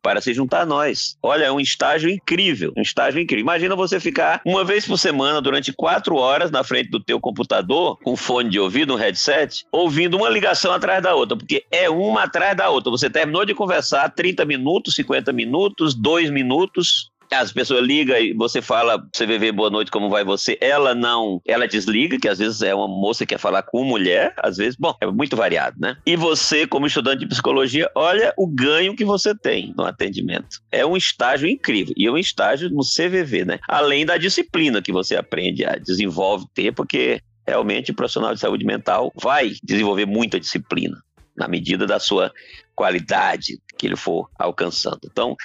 para 0.01 0.21
se 0.21 0.33
juntar 0.33 0.61
a 0.61 0.65
nós. 0.65 1.17
Olha, 1.21 1.45
é 1.45 1.51
um 1.51 1.59
estágio 1.59 2.09
incrível, 2.09 2.73
um 2.75 2.81
estágio 2.81 3.21
incrível. 3.21 3.43
Imagina 3.43 3.75
você 3.75 3.99
ficar 3.99 4.41
uma 4.45 4.63
vez 4.63 4.85
por 4.85 4.97
semana 4.97 5.41
durante 5.41 5.71
quatro 5.73 6.15
horas 6.15 6.51
na 6.51 6.63
frente 6.63 6.89
do 6.89 6.99
teu 6.99 7.19
computador, 7.19 7.97
com 8.03 8.15
fone 8.15 8.49
de 8.49 8.59
ouvido, 8.59 8.93
um 8.93 8.97
headset, 8.97 9.65
ouvindo 9.71 10.17
uma 10.17 10.29
ligação 10.29 10.71
atrás 10.71 11.03
da 11.03 11.13
outra, 11.13 11.37
porque 11.37 11.65
é 11.71 11.89
uma 11.89 12.23
atrás 12.23 12.55
da 12.55 12.69
outra. 12.69 12.91
Você 12.91 13.09
terminou 13.09 13.45
de 13.45 13.53
conversar 13.53 14.09
30 14.09 14.45
minutos, 14.45 14.95
50 14.95 15.31
minutos, 15.31 15.93
2 15.93 16.29
minutos, 16.29 17.10
as 17.31 17.51
pessoas 17.51 17.85
ligam 17.85 18.17
e 18.17 18.33
você 18.33 18.61
fala, 18.61 19.01
vê 19.19 19.51
boa 19.51 19.69
noite, 19.69 19.89
como 19.89 20.09
vai 20.09 20.23
você? 20.23 20.57
Ela 20.59 20.93
não, 20.93 21.41
ela 21.47 21.67
desliga, 21.67 22.19
que 22.19 22.27
às 22.27 22.39
vezes 22.39 22.61
é 22.61 22.75
uma 22.75 22.87
moça 22.87 23.25
que 23.25 23.33
quer 23.33 23.39
falar 23.39 23.63
com 23.63 23.83
mulher, 23.83 24.33
às 24.37 24.57
vezes, 24.57 24.75
bom, 24.77 24.93
é 24.99 25.05
muito 25.07 25.35
variado, 25.35 25.77
né? 25.79 25.95
E 26.05 26.15
você, 26.15 26.67
como 26.67 26.85
estudante 26.85 27.19
de 27.19 27.27
psicologia, 27.27 27.89
olha 27.95 28.33
o 28.37 28.45
ganho 28.45 28.95
que 28.95 29.05
você 29.05 29.33
tem 29.33 29.73
no 29.77 29.85
atendimento. 29.85 30.59
É 30.71 30.85
um 30.85 30.97
estágio 30.97 31.47
incrível, 31.47 31.93
e 31.95 32.05
é 32.05 32.11
um 32.11 32.17
estágio 32.17 32.69
no 32.69 32.81
CVV, 32.83 33.45
né? 33.45 33.59
Além 33.67 34.05
da 34.05 34.17
disciplina 34.17 34.81
que 34.81 34.91
você 34.91 35.15
aprende 35.15 35.65
a 35.65 35.75
desenvolve 35.77 36.45
ter, 36.53 36.73
porque 36.73 37.21
realmente 37.47 37.91
o 37.91 37.95
profissional 37.95 38.33
de 38.33 38.39
saúde 38.39 38.65
mental 38.65 39.11
vai 39.15 39.53
desenvolver 39.63 40.05
muita 40.05 40.39
disciplina 40.39 40.97
na 41.35 41.47
medida 41.47 41.87
da 41.87 41.99
sua 41.99 42.31
qualidade 42.75 43.59
que 43.77 43.87
ele 43.87 43.95
for 43.95 44.29
alcançando. 44.37 44.99
Então, 45.05 45.35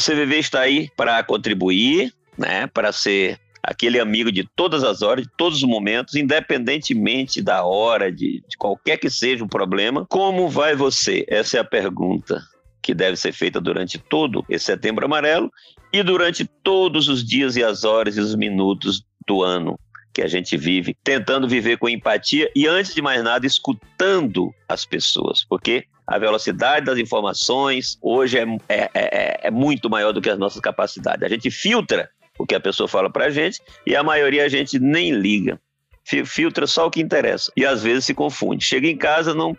o 0.00 0.02
CVV 0.02 0.38
está 0.38 0.60
aí 0.60 0.88
para 0.96 1.22
contribuir, 1.22 2.12
né, 2.36 2.66
para 2.66 2.90
ser 2.90 3.38
aquele 3.62 4.00
amigo 4.00 4.32
de 4.32 4.48
todas 4.56 4.82
as 4.82 5.02
horas, 5.02 5.24
de 5.24 5.30
todos 5.36 5.58
os 5.58 5.68
momentos, 5.68 6.14
independentemente 6.14 7.42
da 7.42 7.62
hora, 7.62 8.10
de, 8.10 8.42
de 8.48 8.56
qualquer 8.56 8.96
que 8.96 9.10
seja 9.10 9.44
o 9.44 9.48
problema. 9.48 10.06
Como 10.08 10.48
vai 10.48 10.74
você? 10.74 11.26
Essa 11.28 11.58
é 11.58 11.60
a 11.60 11.64
pergunta 11.64 12.42
que 12.82 12.94
deve 12.94 13.16
ser 13.16 13.32
feita 13.32 13.60
durante 13.60 13.98
todo 13.98 14.42
esse 14.48 14.64
setembro 14.64 15.04
amarelo 15.04 15.52
e 15.92 16.02
durante 16.02 16.46
todos 16.62 17.08
os 17.08 17.22
dias 17.22 17.56
e 17.56 17.62
as 17.62 17.84
horas 17.84 18.16
e 18.16 18.20
os 18.20 18.34
minutos 18.34 19.04
do 19.26 19.42
ano 19.42 19.78
que 20.14 20.22
a 20.22 20.28
gente 20.28 20.56
vive, 20.56 20.96
tentando 21.04 21.46
viver 21.46 21.76
com 21.76 21.88
empatia 21.88 22.50
e, 22.56 22.66
antes 22.66 22.94
de 22.94 23.02
mais 23.02 23.22
nada, 23.22 23.46
escutando 23.46 24.50
as 24.66 24.84
pessoas, 24.84 25.44
porque 25.44 25.84
a 26.10 26.18
velocidade 26.18 26.86
das 26.86 26.98
informações 26.98 27.96
hoje 28.02 28.36
é, 28.36 28.42
é, 28.68 28.90
é, 28.92 29.40
é 29.44 29.50
muito 29.50 29.88
maior 29.88 30.12
do 30.12 30.20
que 30.20 30.28
as 30.28 30.36
nossas 30.36 30.60
capacidades. 30.60 31.22
A 31.22 31.28
gente 31.28 31.52
filtra 31.52 32.10
o 32.36 32.44
que 32.44 32.56
a 32.56 32.58
pessoa 32.58 32.88
fala 32.88 33.08
para 33.08 33.26
a 33.26 33.30
gente 33.30 33.60
e 33.86 33.94
a 33.94 34.02
maioria 34.02 34.44
a 34.44 34.48
gente 34.48 34.80
nem 34.80 35.12
liga. 35.12 35.60
Filtra 36.02 36.66
só 36.66 36.88
o 36.88 36.90
que 36.90 37.00
interessa 37.00 37.52
e 37.56 37.64
às 37.64 37.84
vezes 37.84 38.06
se 38.06 38.12
confunde. 38.12 38.64
Chega 38.64 38.88
em 38.88 38.96
casa, 38.96 39.32
não, 39.32 39.56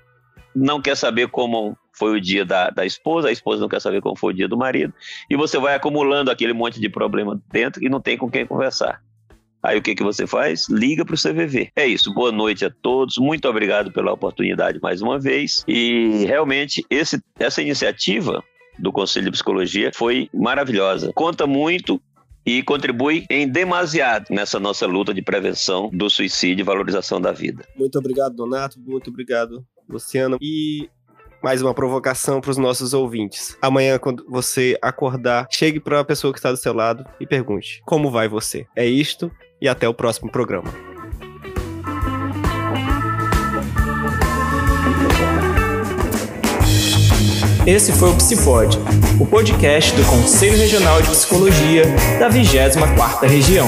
não 0.54 0.82
quer 0.82 0.98
saber 0.98 1.30
como 1.30 1.78
foi 1.94 2.18
o 2.18 2.20
dia 2.20 2.44
da, 2.44 2.70
da 2.70 2.86
esposa, 2.86 3.30
a 3.30 3.32
esposa 3.32 3.62
não 3.62 3.70
quer 3.70 3.80
saber 3.80 4.02
como 4.02 4.18
foi 4.18 4.34
o 4.34 4.36
dia 4.36 4.50
do 4.50 4.58
marido, 4.58 4.94
e 5.30 5.38
você 5.38 5.58
vai 5.58 5.76
acumulando 5.76 6.32
aquele 6.32 6.52
monte 6.52 6.82
de 6.82 6.90
problema 6.90 7.42
dentro 7.50 7.82
e 7.82 7.88
não 7.88 8.02
tem 8.02 8.18
com 8.18 8.30
quem 8.30 8.46
conversar. 8.46 9.02
Aí 9.64 9.78
o 9.78 9.82
que, 9.82 9.94
que 9.94 10.04
você 10.04 10.26
faz? 10.26 10.68
Liga 10.70 11.06
para 11.06 11.14
o 11.14 11.18
CVV. 11.18 11.72
É 11.76 11.86
isso. 11.86 12.14
Boa 12.14 12.32
noite 12.32 12.66
a 12.66 12.70
todos. 12.70 13.18
Muito 13.18 13.48
obrigado 13.48 13.92
pela 13.92 14.12
oportunidade 14.12 14.80
mais 14.82 15.02
uma 15.02 15.20
vez. 15.20 15.64
E 15.68 16.26
realmente 16.26 16.84
esse, 16.90 17.22
essa 17.38 17.62
iniciativa 17.62 18.44
do 18.80 18.92
Conselho 18.92 19.26
de 19.26 19.32
Psicologia 19.32 19.92
foi 19.94 20.30
maravilhosa. 20.34 21.12
Conta 21.14 21.46
muito 21.46 22.02
e 22.44 22.64
contribui 22.64 23.26
em 23.30 23.48
demasiado 23.48 24.26
nessa 24.32 24.60
nossa 24.60 24.88
luta 24.88 25.14
de 25.14 25.22
prevenção 25.22 25.90
do 25.94 26.10
suicídio 26.10 26.64
e 26.64 26.66
valorização 26.66 27.22
da 27.22 27.32
vida. 27.32 27.64
Muito 27.76 28.00
obrigado, 28.00 28.36
Donato. 28.36 28.80
Muito 28.80 29.12
obrigado, 29.12 29.64
Luciano. 29.88 30.38
E 30.42 30.90
mais 31.44 31.62
uma 31.62 31.74
provocação 31.74 32.42
para 32.42 32.50
os 32.50 32.58
nossos 32.58 32.96
ouvintes. 32.96 33.56
Amanhã, 33.62 34.00
quando 34.00 34.26
você 34.28 34.76
acordar, 34.82 35.48
chegue 35.52 35.80
para 35.80 36.00
a 36.00 36.06
pessoa 36.06 36.34
que 36.34 36.40
está 36.40 36.52
do 36.52 36.58
seu 36.58 36.74
lado 36.74 37.06
e 37.20 37.28
pergunte: 37.28 37.82
Como 37.86 38.10
vai 38.10 38.28
você? 38.28 38.66
É 38.76 38.88
isto 38.88 39.32
e 39.62 39.70
até 39.70 39.88
o 39.88 39.94
próximo 39.94 40.32
programa. 40.32 40.74
Esse 47.66 47.92
foi 47.92 48.10
o 48.10 48.16
Psipod, 48.16 48.80
o 49.20 49.26
podcast 49.26 49.96
do 49.96 50.04
Conselho 50.06 50.58
Regional 50.58 51.00
de 51.00 51.10
Psicologia 51.10 51.84
da 52.20 52.28
24ª 52.28 53.28
Região. 53.28 53.68